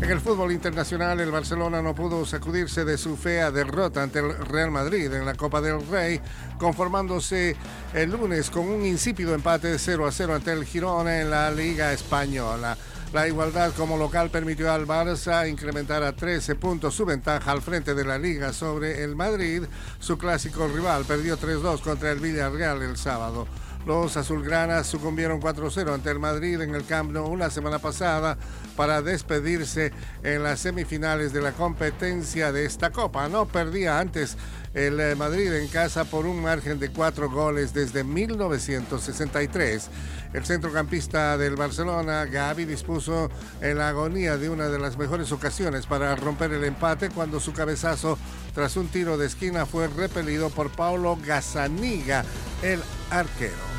En 0.00 0.10
el 0.10 0.20
fútbol 0.20 0.52
internacional, 0.52 1.20
el 1.20 1.30
Barcelona 1.30 1.80
no 1.80 1.94
pudo 1.94 2.26
sacudirse 2.26 2.84
de 2.84 2.98
su 2.98 3.16
fea 3.16 3.50
derrota 3.50 4.02
ante 4.02 4.18
el 4.18 4.36
Real 4.36 4.70
Madrid 4.70 5.10
en 5.12 5.24
la 5.24 5.34
Copa 5.34 5.60
del 5.60 5.86
Rey, 5.86 6.20
conformándose 6.58 7.56
el 7.94 8.10
lunes 8.10 8.50
con 8.50 8.68
un 8.68 8.84
insípido 8.84 9.34
empate 9.34 9.68
de 9.68 9.78
0 9.78 10.06
a 10.06 10.12
0 10.12 10.34
ante 10.34 10.52
el 10.52 10.64
Girona 10.64 11.20
en 11.20 11.30
la 11.30 11.50
Liga 11.50 11.92
Española. 11.92 12.76
La 13.14 13.28
igualdad 13.28 13.72
como 13.76 13.96
local 13.96 14.28
permitió 14.28 14.72
al 14.72 14.88
Barça 14.88 15.48
incrementar 15.48 16.02
a 16.02 16.16
13 16.16 16.56
puntos 16.56 16.96
su 16.96 17.06
ventaja 17.06 17.52
al 17.52 17.62
frente 17.62 17.94
de 17.94 18.04
la 18.04 18.18
liga 18.18 18.52
sobre 18.52 19.04
el 19.04 19.14
Madrid. 19.14 19.62
Su 20.00 20.18
clásico 20.18 20.66
rival 20.66 21.04
perdió 21.04 21.38
3-2 21.38 21.80
contra 21.80 22.10
el 22.10 22.18
Villarreal 22.18 22.82
el 22.82 22.96
sábado. 22.96 23.46
Los 23.86 24.16
azulgranas 24.16 24.86
sucumbieron 24.86 25.40
4-0 25.40 25.94
ante 25.94 26.10
el 26.10 26.18
Madrid 26.18 26.60
en 26.60 26.74
el 26.74 26.86
Camp 26.86 27.12
Nou 27.12 27.28
una 27.28 27.50
semana 27.50 27.78
pasada 27.78 28.36
para 28.76 29.02
despedirse 29.02 29.92
en 30.22 30.42
las 30.42 30.60
semifinales 30.60 31.32
de 31.32 31.42
la 31.42 31.52
competencia 31.52 32.52
de 32.52 32.64
esta 32.64 32.90
Copa. 32.90 33.28
No 33.28 33.46
perdía 33.46 33.98
antes 33.98 34.36
el 34.74 34.98
eh, 34.98 35.14
Madrid 35.14 35.52
en 35.54 35.68
casa 35.68 36.04
por 36.04 36.26
un 36.26 36.42
margen 36.42 36.80
de 36.80 36.90
cuatro 36.90 37.30
goles 37.30 37.72
desde 37.72 38.04
1963. 38.04 39.88
El 40.32 40.44
centrocampista 40.44 41.38
del 41.38 41.54
Barcelona, 41.54 42.24
Gaby, 42.24 42.64
dispuso 42.64 43.30
en 43.60 43.78
la 43.78 43.88
agonía 43.88 44.36
de 44.36 44.50
una 44.50 44.68
de 44.68 44.80
las 44.80 44.98
mejores 44.98 45.30
ocasiones 45.30 45.86
para 45.86 46.16
romper 46.16 46.52
el 46.52 46.64
empate 46.64 47.10
cuando 47.10 47.38
su 47.38 47.52
cabezazo 47.52 48.18
tras 48.52 48.76
un 48.76 48.88
tiro 48.88 49.16
de 49.16 49.26
esquina 49.26 49.64
fue 49.64 49.86
repelido 49.86 50.50
por 50.50 50.70
Paulo 50.70 51.16
Gazzaniga, 51.24 52.24
el 52.62 52.80
arquero. 53.10 53.74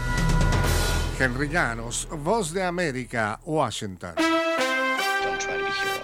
Henry 1.19 1.49
Llanos, 1.49 2.07
Voz 2.11 2.53
de 2.53 2.63
América, 2.63 3.39
Washington. 3.45 4.34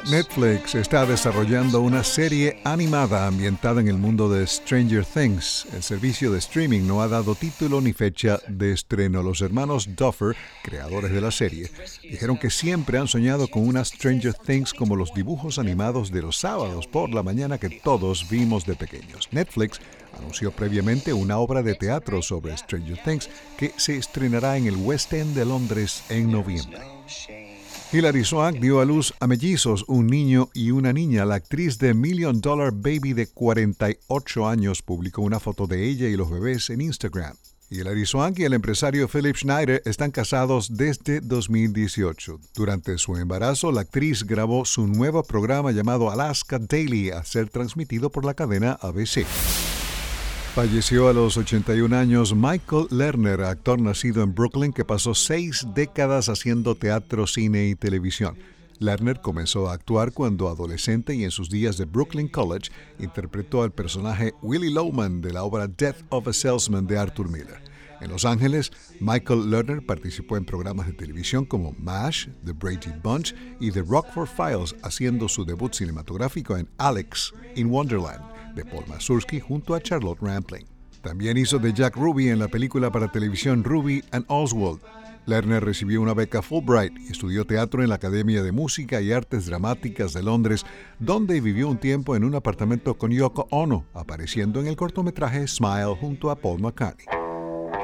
Netflix 0.10 0.76
está 0.76 1.06
desarrollando 1.06 1.80
una 1.80 2.04
serie 2.04 2.60
animada 2.63 3.28
ambientada 3.28 3.82
en 3.82 3.88
el 3.88 3.98
mundo 3.98 4.30
de 4.30 4.46
Stranger 4.48 5.06
Things. 5.06 5.67
El 5.74 5.84
servicio 5.84 6.32
de 6.32 6.39
streaming 6.39 6.88
no 6.88 7.02
ha 7.02 7.08
dado 7.08 7.36
título 7.36 7.80
ni 7.82 7.94
fecha 7.94 8.39
de 8.48 8.74
estreno. 8.74 9.22
Los 9.22 9.41
hermanos 9.41 9.96
Duffer, 9.96 10.36
creadores 10.63 11.12
de 11.12 11.22
la 11.22 11.32
serie, 11.32 11.70
dijeron 12.02 12.38
que 12.38 12.50
siempre 12.50 12.98
han 12.98 13.08
soñado 13.08 13.48
con 13.48 13.67
una 13.67 13.86
Stranger 13.86 14.34
Things 14.34 14.74
como 14.74 14.96
los 14.96 15.13
dibujos 15.13 15.60
animados 15.60 16.12
de 16.12 16.24
los 16.24 16.38
sábados 16.38 16.88
por 16.88 17.12
la 17.12 17.24
mañana 17.24 17.58
que 17.58 17.70
todos 17.70 18.28
vimos 18.30 18.65
de 18.65 18.76
pequeños. 18.76 19.30
Netflix 19.32 19.80
anunció 20.17 20.52
previamente 20.52 21.13
una 21.13 21.38
obra 21.38 21.62
de 21.62 21.76
teatro 21.76 22.22
sobre 22.22 22.58
Stranger 22.58 23.02
Things 23.04 23.30
que 23.56 23.72
se 23.78 23.98
estrenará 23.98 24.58
en 24.58 24.65
el 24.65 24.76
West 24.76 25.13
End 25.13 25.36
de 25.36 25.46
Londres 25.46 26.04
en 26.10 26.32
noviembre. 26.32 26.80
Hilary 27.93 28.23
Swank 28.23 28.60
dio 28.60 28.80
a 28.80 28.86
luz 28.86 29.13
a 29.19 29.27
mellizos, 29.27 29.84
un 29.89 30.08
niño 30.08 30.49
y 30.54 30.71
una 30.71 30.93
niña. 30.93 31.25
La 31.25 31.36
actriz 31.36 31.77
de 31.77 31.93
Million 31.93 32.39
Dollar 32.39 32.71
Baby 32.71 33.12
de 33.12 33.27
48 33.27 34.47
años 34.47 34.82
publicó 34.82 35.21
una 35.23 35.41
foto 35.41 35.67
de 35.67 35.89
ella 35.89 36.08
y 36.08 36.15
los 36.15 36.32
bebés 36.32 36.69
en 36.69 36.80
Instagram. 36.80 37.36
Hilary 37.69 38.06
Swank 38.06 38.39
y 38.39 38.43
el 38.45 38.54
empresario 38.54 39.10
Philip 39.10 39.36
Schneider 39.36 39.82
están 39.84 40.12
casados 40.12 40.77
desde 40.77 41.19
2018. 41.19 42.39
Durante 42.56 42.97
su 42.97 43.17
embarazo, 43.17 43.73
la 43.73 43.82
actriz 43.82 44.23
grabó 44.23 44.63
su 44.63 44.88
nuevo 44.88 45.21
programa 45.23 45.73
llamado 45.73 46.10
Alaska 46.10 46.60
Daily 46.60 47.10
a 47.10 47.25
ser 47.25 47.49
transmitido 47.49 48.10
por 48.10 48.23
la 48.23 48.36
cadena 48.36 48.77
ABC. 48.82 49.25
Falleció 50.53 51.07
a 51.07 51.13
los 51.13 51.37
81 51.37 51.95
años 51.95 52.35
Michael 52.35 52.87
Lerner, 52.89 53.39
actor 53.39 53.79
nacido 53.79 54.21
en 54.21 54.35
Brooklyn 54.35 54.73
que 54.73 54.83
pasó 54.83 55.15
seis 55.15 55.65
décadas 55.73 56.27
haciendo 56.27 56.75
teatro, 56.75 57.25
cine 57.25 57.69
y 57.69 57.75
televisión. 57.75 58.37
Lerner 58.77 59.21
comenzó 59.21 59.69
a 59.69 59.73
actuar 59.73 60.11
cuando 60.11 60.49
adolescente 60.49 61.15
y 61.15 61.23
en 61.23 61.31
sus 61.31 61.49
días 61.49 61.77
de 61.77 61.85
Brooklyn 61.85 62.27
College 62.27 62.69
interpretó 62.99 63.63
al 63.63 63.71
personaje 63.71 64.33
Willie 64.41 64.71
Lowman 64.71 65.21
de 65.21 65.31
la 65.31 65.43
obra 65.43 65.69
Death 65.69 66.03
of 66.09 66.27
a 66.27 66.33
Salesman 66.33 66.85
de 66.85 66.97
Arthur 66.97 67.29
Miller. 67.29 67.61
En 68.01 68.11
Los 68.11 68.25
Ángeles, 68.25 68.73
Michael 68.99 69.49
Lerner 69.49 69.85
participó 69.85 70.35
en 70.35 70.43
programas 70.43 70.85
de 70.85 70.93
televisión 70.93 71.45
como 71.45 71.73
MASH, 71.79 72.27
The 72.43 72.51
Brady 72.51 72.91
Bunch 73.01 73.33
y 73.61 73.71
The 73.71 73.83
Rockford 73.83 74.27
Files, 74.27 74.75
haciendo 74.83 75.29
su 75.29 75.45
debut 75.45 75.73
cinematográfico 75.73 76.57
en 76.57 76.67
Alex 76.77 77.33
in 77.55 77.67
Wonderland 77.67 78.31
de 78.55 78.65
Paul 78.65 78.85
Mazursky 78.87 79.39
junto 79.39 79.75
a 79.75 79.81
Charlotte 79.81 80.19
Rampling. 80.21 80.65
También 81.01 81.37
hizo 81.37 81.57
de 81.57 81.73
Jack 81.73 81.95
Ruby 81.95 82.29
en 82.29 82.39
la 82.39 82.47
película 82.47 82.91
para 82.91 83.11
televisión 83.11 83.63
Ruby 83.63 84.03
and 84.11 84.25
Oswald. 84.27 84.81
Lerner 85.25 85.63
recibió 85.63 86.01
una 86.01 86.13
beca 86.13 86.41
Fulbright 86.41 86.93
y 86.97 87.11
estudió 87.11 87.45
teatro 87.45 87.83
en 87.83 87.89
la 87.89 87.95
Academia 87.95 88.41
de 88.43 88.51
Música 88.51 89.01
y 89.01 89.11
Artes 89.11 89.45
Dramáticas 89.45 90.13
de 90.13 90.23
Londres, 90.23 90.65
donde 90.99 91.41
vivió 91.41 91.69
un 91.69 91.77
tiempo 91.77 92.15
en 92.15 92.23
un 92.23 92.35
apartamento 92.35 92.97
con 92.97 93.11
Yoko 93.11 93.47
Ono, 93.51 93.85
apareciendo 93.93 94.59
en 94.59 94.67
el 94.67 94.75
cortometraje 94.75 95.47
Smile 95.47 95.95
junto 95.99 96.31
a 96.31 96.35
Paul 96.35 96.61
McCartney. 96.61 97.20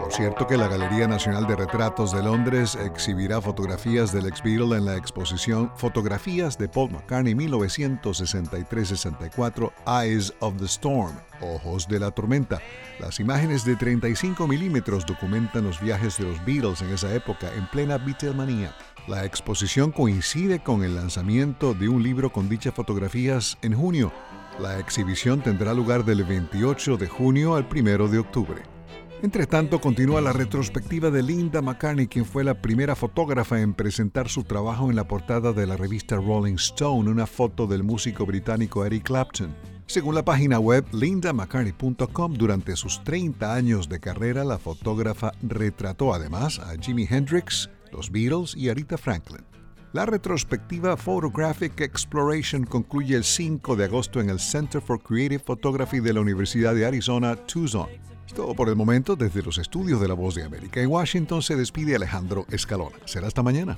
Por 0.08 0.15
cierto 0.15 0.48
que 0.48 0.56
la 0.56 0.70
Galería 0.70 1.06
Nacional 1.06 1.46
de 1.48 1.58
Retratos 1.58 2.13
de 2.13 2.24
Londres 2.24 2.76
exhibirá 2.76 3.41
fotografías 3.41 4.13
del 4.13 4.28
ex 4.28 4.41
Beatle 4.41 4.78
en 4.78 4.86
la 4.86 4.96
exposición 4.96 5.70
Fotografías 5.76 6.58
de 6.58 6.70
Paul 6.70 6.91
McCartney 6.91 7.34
1963-64 7.34 9.74
Eyes 9.86 10.34
of 10.39 10.56
the 10.60 10.65
Storm, 10.65 11.12
Ojos 11.41 11.89
de 11.89 12.00
la 12.00 12.12
Tormenta. 12.12 12.62
Las 13.02 13.20
imágenes 13.20 13.65
de 13.65 13.76
35 13.76 14.48
milímetros 14.48 15.06
documentan 15.06 15.65
los 15.65 15.82
viajes 15.82 16.17
de 16.17 16.24
los 16.24 16.46
Beatles 16.46 16.82
en 16.82 16.91
esa 16.91 17.13
época 17.13 17.54
en 17.54 17.67
plena 17.67 17.98
Beatlemania. 17.98 18.74
La 19.10 19.26
exposición 19.26 19.91
coincide 19.91 20.63
con 20.63 20.86
el 20.86 20.96
lanzamiento 20.96 21.74
de 21.74 21.89
un 21.89 22.02
libro 22.02 22.32
con 22.32 22.48
dichas 22.48 22.74
fotografías 22.74 23.58
en 23.62 23.74
junio. 23.74 24.13
La 24.58 24.80
exhibición 24.80 25.41
tendrá 25.41 25.74
lugar 25.74 26.06
del 26.06 26.24
28 26.24 26.96
de 26.96 27.10
junio 27.10 27.56
al 27.56 27.67
1 27.70 28.08
de 28.08 28.20
octubre. 28.20 28.77
Entre 29.23 29.47
tanto, 29.47 29.82
continúa 29.82 30.21
la 30.21 30.32
retrospectiva 30.32 31.10
de 31.10 31.23
Linda 31.23 31.60
McCartney, 31.60 32.08
quien 32.08 32.23
fue 32.23 32.43
la 32.43 32.62
primera 32.62 32.95
fotógrafa 32.95 33.60
en 33.60 33.73
presentar 33.73 34.30
su 34.30 34.43
trabajo 34.43 34.91
en 34.91 34.95
la 34.95 35.08
portada 35.08 35.53
de 35.53 35.65
la 35.65 35.75
revista 35.75 36.17
Rolling 36.17 36.56
Stone, 36.56 37.10
una 37.10 37.25
foto 37.25 37.65
del 37.65 37.84
músico 37.84 38.27
británico 38.27 38.86
Eric 38.86 39.06
Clapton. 39.06 39.56
Según 39.88 40.13
la 40.13 40.23
página 40.23 40.60
web 40.60 40.86
lindamccartney.com, 40.91 42.34
durante 42.36 42.75
sus 42.75 43.03
30 43.03 43.56
años 43.56 43.89
de 43.89 43.99
carrera, 43.99 44.43
la 44.43 44.60
fotógrafa 44.60 45.32
retrató 45.41 46.13
además 46.13 46.60
a 46.60 46.75
Jimi 46.80 47.08
Hendrix, 47.10 47.71
los 47.91 48.12
Beatles 48.12 48.56
y 48.56 48.69
Aretha 48.69 48.97
Franklin. 48.99 49.57
La 49.98 50.06
retrospectiva 50.06 50.96
Photographic 50.96 51.82
Exploration 51.82 52.66
concluye 52.66 53.16
el 53.16 53.24
5 53.24 53.76
de 53.76 53.86
agosto 53.86 54.22
en 54.22 54.30
el 54.30 54.40
Center 54.40 54.80
for 54.80 55.02
Creative 55.02 55.40
Photography 55.44 56.02
de 56.02 56.14
la 56.14 56.22
Universidad 56.22 56.76
de 56.76 56.86
Arizona, 56.86 57.36
Tucson. 57.36 57.88
Todo 58.36 58.54
por 58.54 58.70
el 58.70 58.76
momento 58.76 59.16
desde 59.16 59.42
los 59.42 59.58
estudios 59.58 60.00
de 60.00 60.08
La 60.08 60.14
Voz 60.14 60.36
de 60.36 60.44
América. 60.44 60.80
En 60.82 60.90
Washington 60.92 61.42
se 61.42 61.56
despide 61.56 61.96
Alejandro 61.96 62.46
Escalona. 62.52 62.96
Será 63.06 63.26
hasta 63.26 63.42
mañana. 63.42 63.76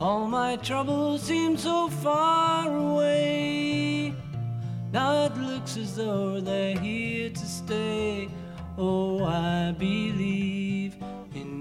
All 0.00 0.26
my 0.26 0.56
troubles 0.60 1.22
seem 1.22 1.56
so 1.56 1.88
far 2.02 2.66
away. 2.66 4.12
Now 4.92 5.26
it 5.26 5.36
looks 5.36 5.76
as 5.76 5.94
though 5.94 6.40
they're 6.40 6.76
here 6.76 7.30
to 7.30 7.46
stay. 7.46 8.28
Oh, 8.76 9.24
I 9.24 9.70
believe 9.78 10.71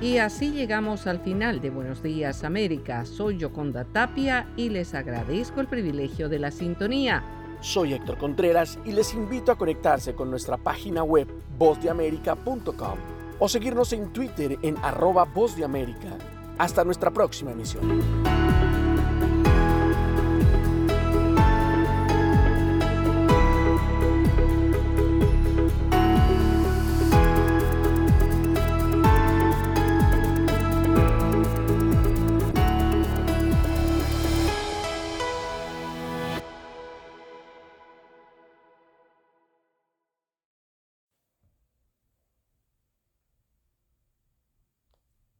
Y 0.00 0.18
así 0.18 0.52
llegamos 0.52 1.06
al 1.06 1.20
final 1.20 1.60
de 1.60 1.70
Buenos 1.70 2.02
Días 2.02 2.42
América. 2.42 3.04
Soy 3.04 3.36
Yoconda 3.36 3.84
Tapia 3.84 4.48
y 4.56 4.70
les 4.70 4.94
agradezco 4.94 5.60
el 5.60 5.66
privilegio 5.66 6.30
de 6.30 6.38
la 6.38 6.50
sintonía. 6.50 7.22
Soy 7.60 7.92
Héctor 7.92 8.16
Contreras 8.16 8.78
y 8.86 8.92
les 8.92 9.12
invito 9.12 9.52
a 9.52 9.58
conectarse 9.58 10.14
con 10.14 10.30
nuestra 10.30 10.56
página 10.56 11.02
web 11.02 11.28
vozdeamerica.com 11.58 12.98
o 13.38 13.48
seguirnos 13.48 13.92
en 13.92 14.12
Twitter 14.12 14.58
en 14.62 14.76
arroba 14.78 15.24
vozdeamerica. 15.24 16.16
Hasta 16.56 16.84
nuestra 16.84 17.10
próxima 17.10 17.52
emisión. 17.52 18.27